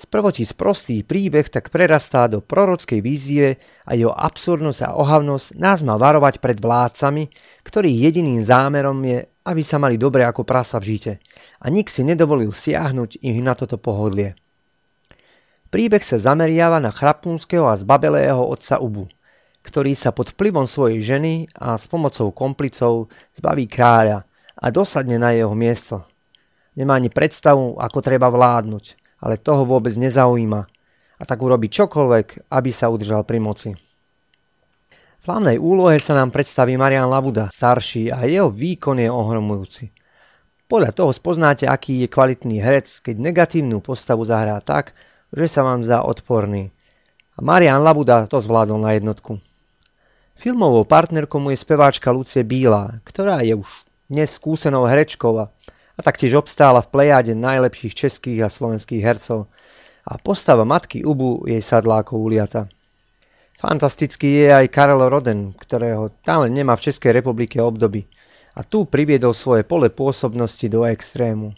Sprvoti 0.00 0.48
sprostý 0.48 1.04
príbeh 1.04 1.52
tak 1.52 1.68
prerastá 1.68 2.24
do 2.24 2.40
prorockej 2.40 3.04
vízie 3.04 3.60
a 3.84 3.92
jeho 3.92 4.16
absurdnosť 4.16 4.88
a 4.88 4.96
ohavnosť 4.96 5.60
nás 5.60 5.84
má 5.84 6.00
varovať 6.00 6.40
pred 6.40 6.56
vládcami, 6.56 7.28
ktorých 7.60 8.08
jediným 8.08 8.40
zámerom 8.40 8.96
je, 9.04 9.28
aby 9.44 9.60
sa 9.60 9.76
mali 9.76 10.00
dobre 10.00 10.24
ako 10.24 10.48
prasa 10.48 10.80
v 10.80 10.96
žite 10.96 11.12
a 11.60 11.68
nik 11.68 11.92
si 11.92 12.00
nedovolil 12.00 12.48
siahnuť 12.48 13.20
ich 13.20 13.44
na 13.44 13.52
toto 13.52 13.76
pohodlie. 13.76 14.40
Príbeh 15.68 16.00
sa 16.00 16.16
zameriava 16.16 16.80
na 16.80 16.88
chrapúnskeho 16.88 17.68
a 17.68 17.76
zbabelého 17.76 18.40
otca 18.40 18.80
Ubu, 18.80 19.04
ktorý 19.60 19.92
sa 19.92 20.16
pod 20.16 20.32
vplyvom 20.32 20.64
svojej 20.64 21.04
ženy 21.04 21.44
a 21.60 21.76
s 21.76 21.84
pomocou 21.84 22.32
komplicov 22.32 23.12
zbaví 23.36 23.68
kráľa 23.68 24.24
a 24.56 24.66
dosadne 24.72 25.20
na 25.20 25.36
jeho 25.36 25.52
miesto. 25.52 26.08
Nemá 26.72 26.96
ani 26.96 27.12
predstavu, 27.12 27.76
ako 27.76 28.00
treba 28.00 28.32
vládnuť 28.32 28.99
ale 29.20 29.40
toho 29.40 29.68
vôbec 29.68 29.92
nezaujíma 29.96 30.60
a 31.20 31.22
tak 31.28 31.38
urobí 31.44 31.68
čokoľvek, 31.68 32.48
aby 32.48 32.70
sa 32.72 32.88
udržal 32.88 33.28
pri 33.28 33.38
moci. 33.38 33.70
V 35.20 35.24
hlavnej 35.28 35.60
úlohe 35.60 36.00
sa 36.00 36.16
nám 36.16 36.32
predstaví 36.32 36.80
Marian 36.80 37.04
Labuda, 37.04 37.52
starší 37.52 38.08
a 38.08 38.24
jeho 38.24 38.48
výkon 38.48 38.96
je 39.04 39.12
ohromujúci. 39.12 39.92
Podľa 40.64 40.96
toho 40.96 41.12
spoznáte, 41.12 41.68
aký 41.68 42.06
je 42.06 42.08
kvalitný 42.08 42.56
herec, 42.56 42.88
keď 43.04 43.20
negatívnu 43.20 43.84
postavu 43.84 44.24
zahrá 44.24 44.56
tak, 44.64 44.96
že 45.28 45.44
sa 45.44 45.60
vám 45.60 45.84
zdá 45.84 46.00
odporný. 46.08 46.72
A 47.36 47.44
Marian 47.44 47.84
Labuda 47.84 48.24
to 48.32 48.40
zvládol 48.40 48.80
na 48.80 48.96
jednotku. 48.96 49.36
Filmovou 50.40 50.88
partnerkou 50.88 51.36
mu 51.36 51.52
je 51.52 51.60
speváčka 51.60 52.08
Lucie 52.08 52.40
Bílá, 52.40 53.04
ktorá 53.04 53.44
je 53.44 53.60
už 53.60 53.68
dnes 54.08 54.32
skúsenou 54.32 54.88
herečkou 54.88 55.36
a 55.36 55.52
a 56.00 56.04
taktiež 56.08 56.32
obstála 56.40 56.80
v 56.80 56.88
plejáde 56.88 57.36
najlepších 57.36 57.92
českých 57.92 58.40
a 58.40 58.48
slovenských 58.48 59.04
hercov 59.04 59.52
a 60.08 60.16
postava 60.16 60.64
matky 60.64 61.04
Ubu 61.04 61.44
jej 61.44 61.60
sadlákov 61.60 62.16
uliata. 62.16 62.72
Fantastický 63.60 64.48
je 64.48 64.64
aj 64.64 64.72
Karel 64.72 65.04
Roden, 65.12 65.52
ktorého 65.52 66.08
talent 66.24 66.56
nemá 66.56 66.72
v 66.72 66.88
Českej 66.88 67.12
republike 67.12 67.60
obdoby 67.60 68.08
a 68.56 68.64
tu 68.64 68.88
priviedol 68.88 69.36
svoje 69.36 69.68
pole 69.68 69.92
pôsobnosti 69.92 70.64
do 70.72 70.88
extrému. 70.88 71.52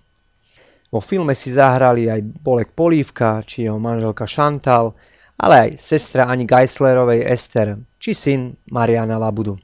Vo 0.90 0.98
filme 0.98 1.38
si 1.38 1.54
zahrali 1.54 2.10
aj 2.10 2.20
Bolek 2.42 2.74
Polívka, 2.74 3.46
či 3.46 3.70
jeho 3.70 3.78
manželka 3.78 4.26
Chantal, 4.26 4.98
ale 5.38 5.70
aj 5.70 5.70
sestra 5.78 6.26
Ani 6.26 6.50
Geislerovej 6.50 7.22
Ester, 7.30 7.78
či 8.02 8.10
syn 8.10 8.58
Mariana 8.74 9.22
Labudu. 9.22 9.54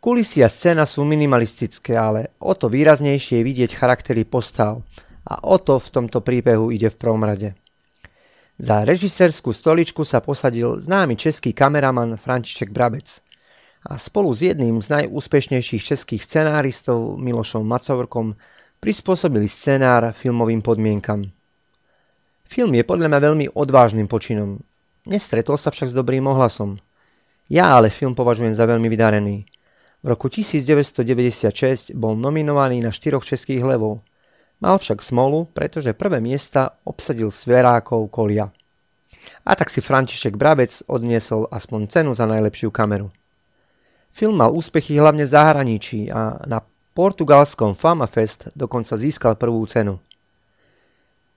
Kulisy 0.00 0.40
a 0.40 0.48
scéna 0.48 0.88
sú 0.88 1.04
minimalistické, 1.04 1.92
ale 1.92 2.32
o 2.40 2.56
to 2.56 2.72
výraznejšie 2.72 3.44
je 3.44 3.44
vidieť 3.44 3.70
charaktery 3.76 4.24
postav 4.24 4.80
a 5.28 5.44
o 5.44 5.60
to 5.60 5.76
v 5.76 5.92
tomto 5.92 6.24
príbehu 6.24 6.72
ide 6.72 6.88
v 6.88 6.96
prvom 6.96 7.20
rade. 7.20 7.52
Za 8.56 8.88
režisérskú 8.88 9.52
stoličku 9.52 10.00
sa 10.08 10.24
posadil 10.24 10.80
známy 10.80 11.20
český 11.20 11.52
kameraman 11.52 12.16
František 12.16 12.72
Brabec 12.72 13.20
a 13.84 14.00
spolu 14.00 14.32
s 14.32 14.40
jedným 14.40 14.80
z 14.80 15.04
najúspešnejších 15.04 15.92
českých 15.92 16.24
scenáristov 16.24 17.20
Milošom 17.20 17.60
Macovrkom 17.60 18.40
prispôsobili 18.80 19.48
scenár 19.52 20.16
filmovým 20.16 20.64
podmienkam. 20.64 21.28
Film 22.48 22.72
je 22.72 22.88
podľa 22.88 23.12
mňa 23.12 23.20
veľmi 23.20 23.46
odvážnym 23.52 24.08
počinom. 24.08 24.64
Nestretol 25.04 25.60
sa 25.60 25.68
však 25.68 25.92
s 25.92 25.96
dobrým 25.96 26.24
ohlasom. 26.24 26.80
Ja 27.52 27.76
ale 27.76 27.92
film 27.92 28.16
považujem 28.16 28.56
za 28.56 28.64
veľmi 28.64 28.88
vydarený. 28.88 29.44
V 30.00 30.06
roku 30.08 30.32
1996 30.32 31.92
bol 31.92 32.16
nominovaný 32.16 32.80
na 32.80 32.90
štyroch 32.92 33.24
českých 33.24 33.64
levov– 33.64 34.00
Mal 34.60 34.76
však 34.76 35.00
smolu, 35.00 35.48
pretože 35.56 35.96
prvé 35.96 36.20
miesta 36.20 36.76
obsadil 36.84 37.32
Sverákov 37.32 38.12
Kolia. 38.12 38.52
A 39.48 39.56
tak 39.56 39.72
si 39.72 39.80
František 39.80 40.36
Brabec 40.36 40.84
odniesol 40.84 41.48
aspoň 41.48 41.88
cenu 41.88 42.12
za 42.12 42.28
najlepšiu 42.28 42.68
kameru. 42.68 43.08
Film 44.12 44.36
mal 44.36 44.52
úspechy 44.52 45.00
hlavne 45.00 45.24
v 45.24 45.32
zahraničí 45.32 46.12
a 46.12 46.44
na 46.44 46.60
portugalskom 46.92 47.72
Fama 47.72 48.04
Fest 48.04 48.52
dokonca 48.52 49.00
získal 49.00 49.40
prvú 49.40 49.64
cenu. 49.64 49.96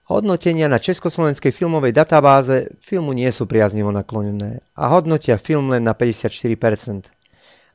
Hodnotenia 0.04 0.68
na 0.68 0.76
československej 0.76 1.48
filmovej 1.48 1.96
databáze 1.96 2.76
filmu 2.76 3.16
nie 3.16 3.32
sú 3.32 3.48
priaznivo 3.48 3.88
naklonené 3.88 4.60
a 4.76 4.92
hodnotia 4.92 5.40
film 5.40 5.72
len 5.72 5.80
na 5.80 5.96
54%. 5.96 7.08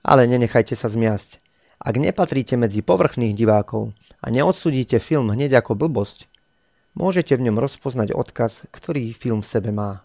Ale 0.04 0.26
nenechajte 0.28 0.74
sa 0.74 0.88
zmiasť. 0.88 1.40
Ak 1.80 1.96
nepatríte 1.96 2.60
medzi 2.60 2.84
povrchných 2.84 3.32
divákov 3.32 3.96
a 4.20 4.28
neodsudíte 4.28 5.00
film 5.00 5.32
hneď 5.32 5.64
ako 5.64 5.80
blbosť, 5.80 6.28
môžete 6.96 7.40
v 7.40 7.48
ňom 7.48 7.56
rozpoznať 7.56 8.12
odkaz, 8.12 8.68
ktorý 8.68 9.16
film 9.16 9.40
v 9.40 9.48
sebe 9.48 9.72
má. 9.72 10.04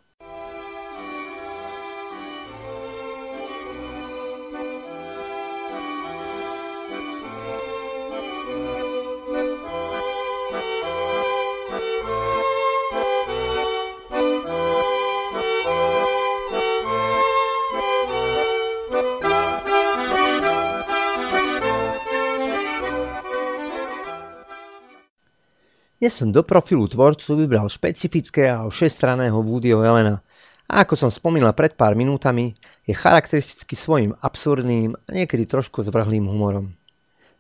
Dnes 26.05 26.21
som 26.21 26.29
do 26.29 26.45
profilu 26.45 26.85
tvorcu 26.85 27.33
vybral 27.33 27.65
špecifického 27.65 28.69
všestraného 28.69 29.41
Woodyho 29.41 29.81
Elena. 29.81 30.21
A 30.69 30.85
ako 30.85 31.01
som 31.01 31.09
spomínal 31.09 31.57
pred 31.57 31.81
pár 31.81 31.97
minútami, 31.97 32.53
je 32.85 32.93
charakteristický 32.93 33.73
svojim 33.73 34.13
absurdným 34.21 34.93
a 34.93 35.09
niekedy 35.09 35.49
trošku 35.49 35.81
zvrhlým 35.81 36.29
humorom. 36.29 36.77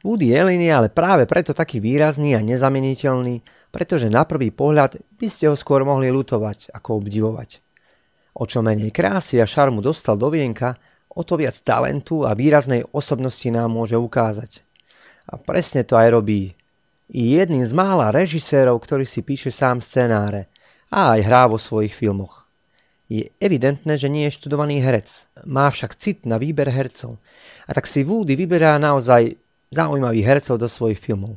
Woody 0.00 0.32
Allen 0.32 0.64
je 0.64 0.72
ale 0.72 0.88
práve 0.88 1.28
preto 1.28 1.52
taký 1.52 1.76
výrazný 1.76 2.32
a 2.32 2.40
nezameniteľný, 2.40 3.44
pretože 3.68 4.08
na 4.08 4.24
prvý 4.24 4.48
pohľad 4.48 4.96
by 5.12 5.28
ste 5.28 5.52
ho 5.52 5.56
skôr 5.60 5.84
mohli 5.84 6.08
lutovať 6.08 6.72
ako 6.72 7.04
obdivovať. 7.04 7.60
O 8.32 8.48
čo 8.48 8.64
menej 8.64 8.96
krásy 8.96 9.44
a 9.44 9.44
šarmu 9.44 9.84
dostal 9.84 10.16
do 10.16 10.32
vienka, 10.32 10.72
o 11.12 11.20
to 11.20 11.36
viac 11.36 11.60
talentu 11.60 12.24
a 12.24 12.32
výraznej 12.32 12.80
osobnosti 12.96 13.44
nám 13.52 13.68
môže 13.76 14.00
ukázať. 14.00 14.64
A 15.28 15.36
presne 15.36 15.84
to 15.84 16.00
aj 16.00 16.16
robí 16.16 16.56
jedným 17.10 17.64
z 17.66 17.72
mála 17.76 18.14
režisérov, 18.14 18.80
ktorý 18.80 19.04
si 19.04 19.20
píše 19.20 19.52
sám 19.52 19.84
scenáre 19.84 20.48
a 20.88 21.18
aj 21.18 21.20
hrá 21.24 21.44
vo 21.50 21.60
svojich 21.60 21.92
filmoch. 21.92 22.44
Je 23.04 23.28
evidentné, 23.36 24.00
že 24.00 24.08
nie 24.08 24.24
je 24.26 24.36
študovaný 24.40 24.80
herec, 24.80 25.28
má 25.44 25.68
však 25.68 25.92
cit 26.00 26.18
na 26.24 26.40
výber 26.40 26.72
hercov 26.72 27.20
a 27.68 27.70
tak 27.76 27.84
si 27.84 28.00
Woody 28.00 28.32
vyberá 28.32 28.80
naozaj 28.80 29.36
zaujímavých 29.68 30.24
hercov 30.24 30.56
do 30.56 30.68
svojich 30.70 30.96
filmov. 30.96 31.36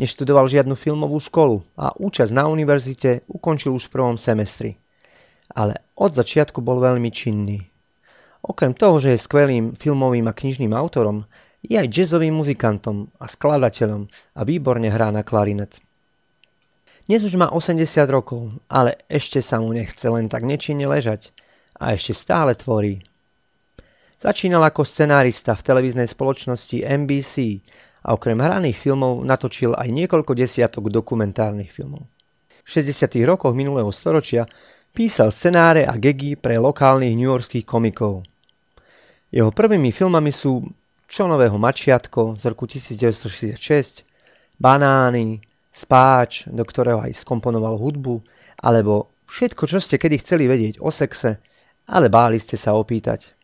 Neštudoval 0.00 0.48
žiadnu 0.48 0.76
filmovú 0.76 1.20
školu 1.20 1.60
a 1.76 1.92
účasť 1.92 2.32
na 2.32 2.48
univerzite 2.48 3.24
ukončil 3.28 3.76
už 3.76 3.88
v 3.88 3.92
prvom 4.00 4.16
semestri. 4.16 4.80
Ale 5.52 5.84
od 5.92 6.16
začiatku 6.16 6.64
bol 6.64 6.80
veľmi 6.80 7.12
činný. 7.12 7.60
Okrem 8.40 8.72
toho, 8.72 8.96
že 8.96 9.12
je 9.12 9.20
skvelým 9.20 9.76
filmovým 9.76 10.24
a 10.24 10.32
knižným 10.32 10.72
autorom, 10.72 11.28
je 11.60 11.76
aj 11.76 11.92
jazzovým 11.92 12.32
muzikantom 12.32 13.12
a 13.20 13.28
skladateľom 13.28 14.08
a 14.36 14.40
výborne 14.48 14.88
hrá 14.88 15.12
na 15.12 15.20
klarinet. 15.20 15.80
Dnes 17.04 17.26
už 17.26 17.36
má 17.36 17.50
80 17.50 17.80
rokov, 18.06 18.48
ale 18.70 18.94
ešte 19.10 19.42
sa 19.42 19.58
mu 19.58 19.74
nechce 19.74 20.06
len 20.06 20.30
tak 20.30 20.46
nečinne 20.46 20.86
ležať 20.86 21.34
a 21.76 21.92
ešte 21.92 22.14
stále 22.14 22.54
tvorí. 22.54 23.02
Začínal 24.20 24.60
ako 24.68 24.84
scenárista 24.84 25.56
v 25.56 25.64
televíznej 25.64 26.04
spoločnosti 26.04 26.84
NBC 26.84 27.64
a 28.04 28.12
okrem 28.12 28.36
hraných 28.36 28.76
filmov 28.76 29.24
natočil 29.24 29.72
aj 29.72 29.88
niekoľko 29.88 30.32
desiatok 30.36 30.92
dokumentárnych 30.92 31.72
filmov. 31.72 32.04
V 32.62 32.68
60. 32.68 33.16
rokoch 33.24 33.56
minulého 33.56 33.88
storočia 33.88 34.44
písal 34.92 35.32
scenáre 35.32 35.88
a 35.88 35.96
gegy 35.96 36.36
pre 36.36 36.60
lokálnych 36.60 37.16
newyorských 37.16 37.64
komikov. 37.64 38.28
Jeho 39.32 39.50
prvými 39.50 39.88
filmami 39.88 40.30
sú 40.30 40.62
Čonového 41.10 41.58
mačiatko 41.58 42.38
z 42.38 42.54
roku 42.54 42.70
1966, 42.70 44.06
Banány, 44.62 45.42
Spáč, 45.74 46.46
do 46.46 46.62
ktorého 46.62 47.02
aj 47.02 47.26
skomponoval 47.26 47.74
hudbu, 47.82 48.22
alebo 48.62 49.10
všetko, 49.26 49.66
čo 49.66 49.82
ste 49.82 49.98
kedy 49.98 50.22
chceli 50.22 50.46
vedieť 50.46 50.78
o 50.78 50.86
sexe, 50.94 51.42
ale 51.90 52.06
báli 52.06 52.38
ste 52.38 52.54
sa 52.54 52.78
opýtať. 52.78 53.34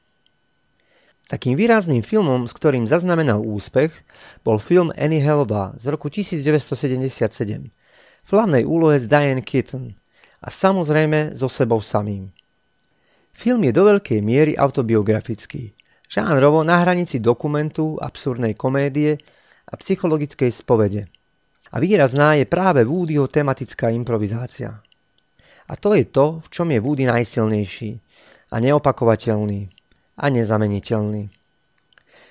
Takým 1.27 1.59
výrazným 1.59 2.07
filmom, 2.07 2.47
s 2.47 2.55
ktorým 2.55 2.87
zaznamenal 2.87 3.43
úspech, 3.43 3.91
bol 4.47 4.63
film 4.63 4.95
Annie 4.95 5.19
Helva 5.19 5.75
z 5.75 5.91
roku 5.91 6.07
1977 6.07 7.19
v 7.67 8.31
hlavnej 8.31 8.63
úlohe 8.63 8.95
s 8.95 9.11
Diane 9.11 9.43
Keaton 9.43 9.91
a 10.39 10.55
samozrejme 10.55 11.35
so 11.35 11.51
sebou 11.51 11.83
samým. 11.83 12.31
Film 13.35 13.67
je 13.67 13.75
do 13.75 13.91
veľkej 13.91 14.23
miery 14.23 14.55
autobiografický 14.55 15.75
Žánrovo 16.07 16.63
na 16.63 16.79
hranici 16.83 17.19
dokumentu, 17.19 17.99
absurdnej 17.99 18.55
komédie 18.55 19.19
a 19.67 19.75
psychologickej 19.75 20.55
spovede. 20.55 21.11
A 21.75 21.83
výrazná 21.83 22.39
je 22.39 22.47
práve 22.47 22.87
Woodyho 22.87 23.27
tematická 23.27 23.91
improvizácia. 23.91 24.71
A 25.67 25.75
to 25.75 25.99
je 25.99 26.07
to, 26.07 26.39
v 26.39 26.47
čom 26.47 26.71
je 26.71 26.79
Woody 26.79 27.11
najsilnejší 27.11 27.91
a 28.55 28.57
neopakovateľný 28.63 29.67
a 30.15 30.25
nezameniteľný. 30.31 31.27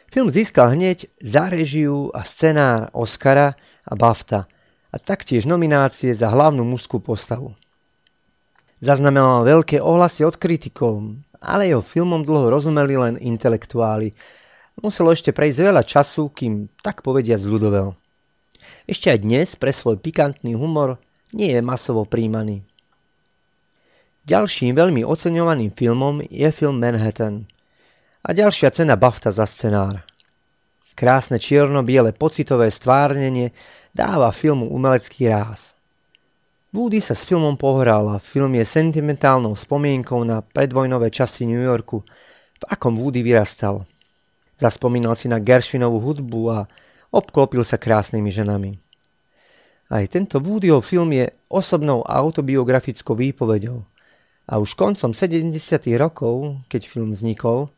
Film 0.07 0.31
získal 0.31 0.71
hneď 0.71 1.11
za 1.19 1.51
režiu 1.51 2.07
a 2.15 2.23
scenár 2.23 2.87
Oscara 2.95 3.59
a 3.83 3.93
BAFTA 3.99 4.47
a 4.87 4.95
taktiež 4.95 5.43
nominácie 5.43 6.15
za 6.15 6.31
hlavnú 6.31 6.63
mužskú 6.63 7.03
postavu. 7.03 7.51
Zaznamenal 8.79 9.43
veľké 9.43 9.83
ohlasy 9.83 10.23
od 10.23 10.39
kritikov, 10.39 11.19
ale 11.45 11.69
jeho 11.69 11.85
filmom 11.85 12.25
dlho 12.25 12.49
rozumeli 12.49 12.97
len 12.97 13.15
intelektuáli. 13.21 14.11
Muselo 14.81 15.13
ešte 15.13 15.31
prejsť 15.31 15.59
veľa 15.61 15.83
času, 15.85 16.33
kým 16.33 16.67
tak 16.81 17.05
povedia 17.05 17.37
zľudovel. 17.37 17.93
Ešte 18.89 19.13
aj 19.13 19.19
dnes 19.21 19.47
pre 19.55 19.69
svoj 19.69 20.01
pikantný 20.01 20.57
humor 20.57 20.97
nie 21.31 21.53
je 21.53 21.61
masovo 21.61 22.03
príjmaný. 22.03 22.65
Ďalším 24.25 24.73
veľmi 24.73 25.05
oceňovaným 25.05 25.69
filmom 25.69 26.25
je 26.25 26.49
film 26.49 26.81
Manhattan 26.81 27.45
a 28.25 28.33
ďalšia 28.33 28.73
cena 28.73 28.97
BAFTA 28.97 29.29
za 29.29 29.45
scenár. 29.45 30.01
Krásne 30.97 31.37
čierno-biele 31.37 32.09
pocitové 32.15 32.73
stvárnenie 32.73 33.53
dáva 33.93 34.33
filmu 34.33 34.65
umelecký 34.71 35.29
ráz. 35.29 35.74
Woody 36.75 36.99
sa 36.99 37.15
s 37.15 37.23
filmom 37.23 37.55
pohral 37.55 38.11
a 38.11 38.19
film 38.19 38.59
je 38.59 38.67
sentimentálnou 38.67 39.55
spomienkou 39.55 40.27
na 40.27 40.43
predvojnové 40.43 41.07
časy 41.07 41.47
New 41.47 41.63
Yorku, 41.63 42.03
v 42.59 42.63
akom 42.67 42.99
Woody 42.99 43.23
vyrastal. 43.23 43.87
Zaspomínal 44.59 45.15
si 45.15 45.31
na 45.31 45.39
Gershwinovú 45.39 46.03
hudbu 46.03 46.41
a 46.51 46.67
obklopil 47.15 47.63
sa 47.63 47.79
krásnymi 47.79 48.27
ženami. 48.27 48.75
Aj 49.87 50.03
tento 50.11 50.43
Woodyho 50.43 50.83
film 50.83 51.15
je 51.15 51.31
osobnou 51.47 52.03
autobiografickou 52.03 53.15
výpovedou. 53.15 53.79
A 54.43 54.59
už 54.59 54.75
koncom 54.75 55.15
70. 55.15 55.55
rokov, 55.95 56.59
keď 56.67 56.91
film 56.91 57.15
vznikol, 57.15 57.71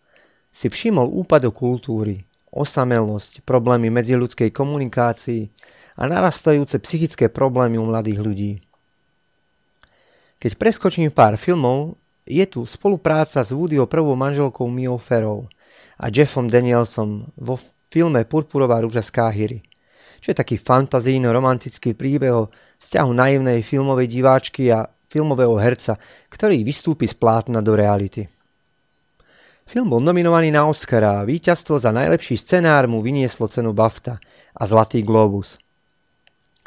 si 0.49 0.73
všimol 0.73 1.05
úpadok 1.21 1.53
kultúry, 1.53 2.25
osamelosť, 2.49 3.45
problémy 3.45 3.93
medziludskej 3.93 4.49
komunikácii 4.49 5.53
a 6.01 6.10
narastajúce 6.10 6.81
psychické 6.81 7.29
problémy 7.29 7.77
u 7.77 7.86
mladých 7.86 8.21
ľudí. 8.25 8.53
Keď 10.38 10.54
preskočím 10.54 11.10
pár 11.10 11.34
filmov, 11.34 11.97
je 12.21 12.45
tu 12.45 12.62
spolupráca 12.62 13.41
s 13.41 13.50
Woodyho 13.50 13.89
prvou 13.89 14.13
manželkou 14.13 14.69
Mio 14.69 15.02
Ferrou 15.02 15.50
a 15.97 16.13
Jeffom 16.13 16.45
Danielsom 16.45 17.26
vo 17.34 17.58
filme 17.89 18.21
Purpurová 18.21 18.78
rúža 18.86 19.02
z 19.02 19.10
Káhyry, 19.17 19.60
čo 20.21 20.30
je 20.30 20.38
taký 20.38 20.62
fantazijno-romantický 20.62 21.97
príbeh 21.97 22.34
o 22.38 22.54
vzťahu 22.78 23.12
naivnej 23.17 23.65
filmovej 23.65 24.06
diváčky 24.06 24.69
a 24.69 24.86
filmového 25.10 25.58
herca, 25.58 25.97
ktorý 26.30 26.62
vystúpi 26.62 27.10
z 27.10 27.17
plátna 27.17 27.65
do 27.65 27.73
reality. 27.73 28.30
Film 29.65 29.89
bol 29.89 30.06
nominovaný 30.06 30.54
na 30.54 30.69
Oscara 30.69 31.19
a 31.19 31.26
víťazstvo 31.26 31.82
za 31.82 31.89
najlepší 31.89 32.38
scenár 32.38 32.86
mu 32.86 33.02
vynieslo 33.02 33.50
cenu 33.50 33.73
BAFTA 33.73 34.21
a 34.54 34.63
Zlatý 34.69 35.02
globus. 35.02 35.58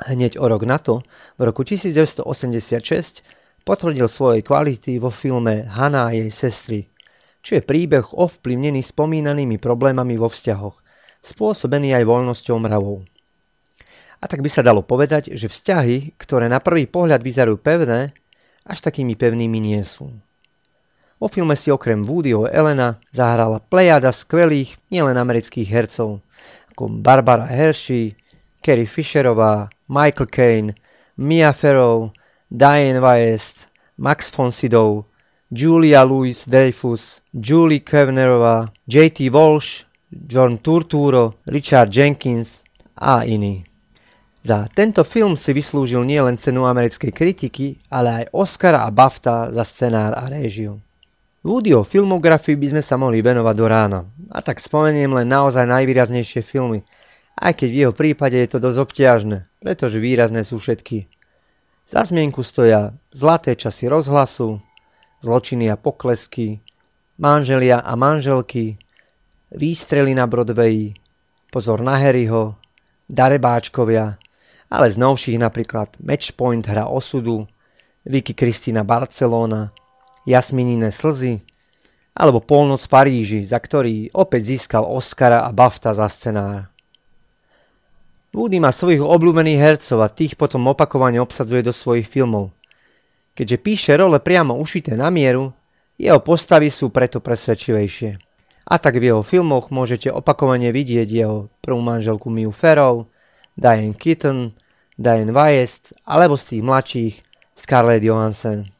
Hneď 0.00 0.42
o 0.42 0.48
rok 0.50 0.66
na 0.66 0.80
to, 0.82 1.06
v 1.38 1.42
roku 1.46 1.62
1986, 1.62 3.39
potvrdil 3.64 4.08
svoje 4.08 4.40
kvality 4.44 4.98
vo 4.98 5.12
filme 5.12 5.66
Hana 5.68 6.10
a 6.10 6.14
jej 6.14 6.30
sestry, 6.32 6.88
čo 7.40 7.56
je 7.56 7.62
príbeh 7.64 8.04
ovplyvnený 8.12 8.84
spomínanými 8.84 9.56
problémami 9.56 10.16
vo 10.20 10.28
vzťahoch, 10.28 10.76
spôsobený 11.20 11.96
aj 11.96 12.04
voľnosťou 12.04 12.56
mravov. 12.60 13.04
A 14.20 14.28
tak 14.28 14.44
by 14.44 14.52
sa 14.52 14.60
dalo 14.60 14.84
povedať, 14.84 15.32
že 15.32 15.48
vzťahy, 15.48 16.20
ktoré 16.20 16.52
na 16.52 16.60
prvý 16.60 16.84
pohľad 16.84 17.24
vyzerajú 17.24 17.56
pevné, 17.56 18.12
až 18.68 18.78
takými 18.84 19.16
pevnými 19.16 19.56
nie 19.56 19.80
sú. 19.80 20.12
Vo 21.20 21.28
filme 21.28 21.56
si 21.56 21.68
okrem 21.72 22.00
Woodyho 22.04 22.48
Elena 22.48 22.96
zahrala 23.12 23.60
plejada 23.60 24.12
skvelých 24.12 24.76
nielen 24.92 25.16
amerických 25.16 25.68
hercov, 25.68 26.24
ako 26.72 27.00
Barbara 27.00 27.44
Hershey, 27.44 28.16
Carrie 28.60 28.88
Fisherová, 28.88 29.68
Michael 29.88 30.28
Caine, 30.28 30.70
Mia 31.16 31.52
Farrow, 31.52 32.12
Diane 32.50 33.00
West, 33.00 33.70
Max 33.96 34.30
von 34.34 34.50
Sydow, 34.50 35.06
Julia 35.50 36.02
Louis 36.02 36.34
Dreyfus, 36.48 37.22
Julie 37.30 37.80
Kevnerová, 37.80 38.72
J.T. 38.86 39.30
Walsh, 39.30 39.86
John 40.10 40.58
Turturro, 40.58 41.34
Richard 41.46 41.94
Jenkins 41.94 42.62
a 42.98 43.22
iní. 43.22 43.64
Za 44.42 44.66
tento 44.74 45.04
film 45.04 45.36
si 45.36 45.54
vyslúžil 45.54 46.02
nielen 46.02 46.34
cenu 46.36 46.66
americkej 46.66 47.12
kritiky, 47.12 47.78
ale 47.92 48.24
aj 48.24 48.30
Oscara 48.32 48.82
a 48.82 48.90
BAFTA 48.90 49.52
za 49.54 49.62
scenár 49.62 50.18
a 50.18 50.26
réžiu. 50.26 50.80
Woodyho 51.46 51.86
filmografii 51.86 52.56
by 52.58 52.66
sme 52.74 52.82
sa 52.82 52.98
mohli 52.98 53.22
venovať 53.22 53.54
do 53.56 53.66
rána, 53.68 54.00
a 54.32 54.42
tak 54.42 54.58
spomeniem 54.58 55.12
len 55.12 55.28
naozaj 55.30 55.64
najvýraznejšie 55.70 56.42
filmy– 56.42 56.82
aj 57.40 57.56
keď 57.56 57.68
v 57.72 57.80
jeho 57.80 57.94
prípade 57.96 58.36
je 58.36 58.48
to 58.52 58.58
dosť 58.60 58.78
obťažné, 58.84 59.38
pretože 59.64 59.96
výrazné 59.96 60.44
sú 60.44 60.60
všetky. 60.60 61.08
Za 61.90 62.06
zmienku 62.06 62.46
stoja 62.46 62.94
zlaté 63.10 63.58
časy 63.58 63.90
rozhlasu, 63.90 64.62
zločiny 65.18 65.66
a 65.66 65.74
poklesky, 65.74 66.62
manželia 67.18 67.82
a 67.82 67.98
manželky, 67.98 68.78
výstrely 69.50 70.14
na 70.14 70.30
Broadwayi, 70.30 70.94
pozor 71.50 71.82
na 71.82 71.98
Harryho, 71.98 72.54
darebáčkovia, 73.10 74.22
ale 74.70 74.86
z 74.86 75.02
novších 75.02 75.42
napríklad 75.42 75.98
Matchpoint 75.98 76.62
hra 76.62 76.86
osudu, 76.86 77.50
Vicky 78.06 78.38
Kristina 78.38 78.86
Barcelona, 78.86 79.74
Jasminine 80.22 80.94
slzy, 80.94 81.42
alebo 82.14 82.38
Polnoc 82.38 82.86
v 82.86 82.92
Paríži, 82.94 83.40
za 83.42 83.58
ktorý 83.58 84.14
opäť 84.14 84.54
získal 84.54 84.86
Oscara 84.86 85.42
a 85.42 85.50
BAFTA 85.50 85.90
za 85.98 86.06
scenár. 86.06 86.69
Woody 88.30 88.62
má 88.62 88.70
svojich 88.70 89.02
obľúbených 89.02 89.58
hercov 89.58 89.98
a 90.06 90.08
tých 90.08 90.38
potom 90.38 90.70
opakovane 90.70 91.18
obsadzuje 91.18 91.66
do 91.66 91.74
svojich 91.74 92.06
filmov. 92.06 92.54
Keďže 93.34 93.58
píše 93.58 93.92
role 93.98 94.22
priamo 94.22 94.54
ušité 94.54 94.94
na 94.94 95.10
mieru, 95.10 95.50
jeho 95.98 96.22
postavy 96.22 96.70
sú 96.70 96.94
preto 96.94 97.18
presvedčivejšie. 97.18 98.10
A 98.70 98.74
tak 98.78 99.02
v 99.02 99.10
jeho 99.10 99.22
filmoch 99.26 99.74
môžete 99.74 100.14
opakovane 100.14 100.70
vidieť 100.70 101.08
jeho 101.10 101.50
prvú 101.58 101.82
manželku 101.82 102.30
Miu 102.30 102.54
Ferrov, 102.54 103.10
Diane 103.58 103.98
Keaton, 103.98 104.54
Diane 104.94 105.34
Weiss 105.34 105.90
alebo 106.06 106.38
z 106.38 106.44
tých 106.54 106.62
mladších 106.62 107.14
Scarlett 107.58 108.06
Johansson. 108.06 108.70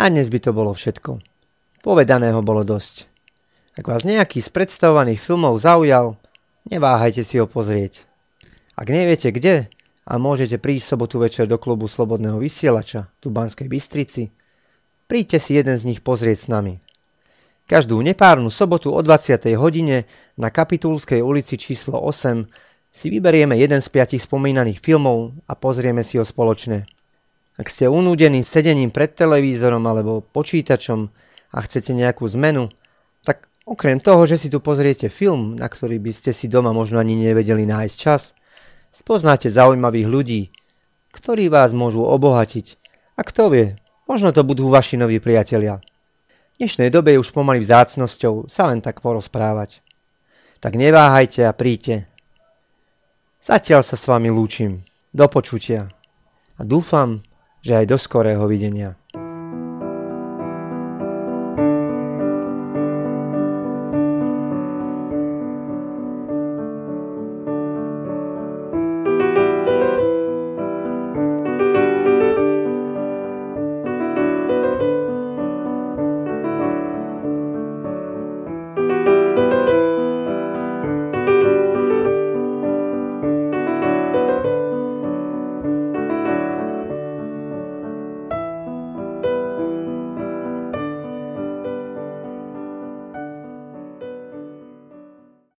Na 0.00 0.08
dnes 0.08 0.32
by 0.32 0.40
to 0.40 0.56
bolo 0.56 0.72
všetko. 0.72 1.20
Povedaného 1.84 2.40
bolo 2.40 2.64
dosť. 2.64 3.04
Ak 3.76 3.84
vás 3.84 4.08
nejaký 4.08 4.40
z 4.40 4.48
predstavovaných 4.48 5.20
filmov 5.20 5.60
zaujal, 5.60 6.16
neváhajte 6.72 7.20
si 7.20 7.36
ho 7.36 7.44
pozrieť. 7.44 8.08
Ak 8.80 8.88
neviete 8.88 9.28
kde 9.28 9.68
a 10.08 10.16
môžete 10.16 10.56
prísť 10.56 10.96
sobotu 10.96 11.20
večer 11.20 11.44
do 11.44 11.60
klubu 11.60 11.84
Slobodného 11.84 12.40
vysielača 12.40 13.12
tu 13.20 13.28
Banskej 13.28 13.68
Bystrici, 13.68 14.32
príďte 15.04 15.36
si 15.36 15.60
jeden 15.60 15.76
z 15.76 15.92
nich 15.92 16.00
pozrieť 16.00 16.38
s 16.40 16.46
nami. 16.48 16.80
Každú 17.68 18.00
nepárnu 18.00 18.48
sobotu 18.48 18.96
o 18.96 19.00
20. 19.04 19.52
hodine 19.60 20.08
na 20.40 20.48
Kapitulskej 20.48 21.20
ulici 21.20 21.60
číslo 21.60 22.00
8 22.00 22.48
si 22.88 23.06
vyberieme 23.12 23.52
jeden 23.52 23.84
z 23.84 23.92
piatich 23.92 24.24
spomínaných 24.24 24.80
filmov 24.80 25.36
a 25.44 25.52
pozrieme 25.52 26.00
si 26.00 26.16
ho 26.16 26.24
spoločne. 26.24 26.88
Ak 27.60 27.68
ste 27.68 27.92
unúdení 27.92 28.40
sedením 28.40 28.88
pred 28.88 29.12
televízorom 29.12 29.84
alebo 29.84 30.24
počítačom 30.24 31.12
a 31.52 31.58
chcete 31.60 31.92
nejakú 31.92 32.24
zmenu, 32.32 32.72
tak 33.20 33.52
okrem 33.68 34.00
toho, 34.00 34.24
že 34.24 34.40
si 34.40 34.48
tu 34.48 34.64
pozriete 34.64 35.12
film, 35.12 35.60
na 35.60 35.68
ktorý 35.68 36.00
by 36.00 36.08
ste 36.08 36.32
si 36.32 36.48
doma 36.48 36.72
možno 36.72 36.96
ani 36.96 37.20
nevedeli 37.20 37.68
nájsť 37.68 37.96
čas, 38.00 38.32
spoznáte 38.88 39.52
zaujímavých 39.52 40.08
ľudí, 40.08 40.42
ktorí 41.12 41.52
vás 41.52 41.76
môžu 41.76 42.00
obohatiť. 42.00 42.80
A 43.20 43.28
kto 43.28 43.52
vie, 43.52 43.76
možno 44.08 44.32
to 44.32 44.40
budú 44.40 44.72
vaši 44.72 44.96
noví 44.96 45.20
priatelia. 45.20 45.84
V 46.56 46.64
dnešnej 46.64 46.88
dobe 46.88 47.12
je 47.12 47.20
už 47.20 47.28
pomaly 47.28 47.60
vzácnosťou 47.60 48.48
sa 48.48 48.72
len 48.72 48.80
tak 48.80 49.04
porozprávať. 49.04 49.84
Tak 50.64 50.80
neváhajte 50.80 51.44
a 51.44 51.52
príďte. 51.52 52.08
Zatiaľ 53.44 53.84
sa 53.84 54.00
s 54.00 54.08
vami 54.08 54.32
lúčim. 54.32 54.80
Do 55.12 55.28
počutia. 55.28 55.92
A 56.56 56.64
dúfam, 56.64 57.20
že 57.60 57.80
aj 57.80 57.86
do 57.88 57.96
skorého 57.96 58.44
videnia. 58.44 58.99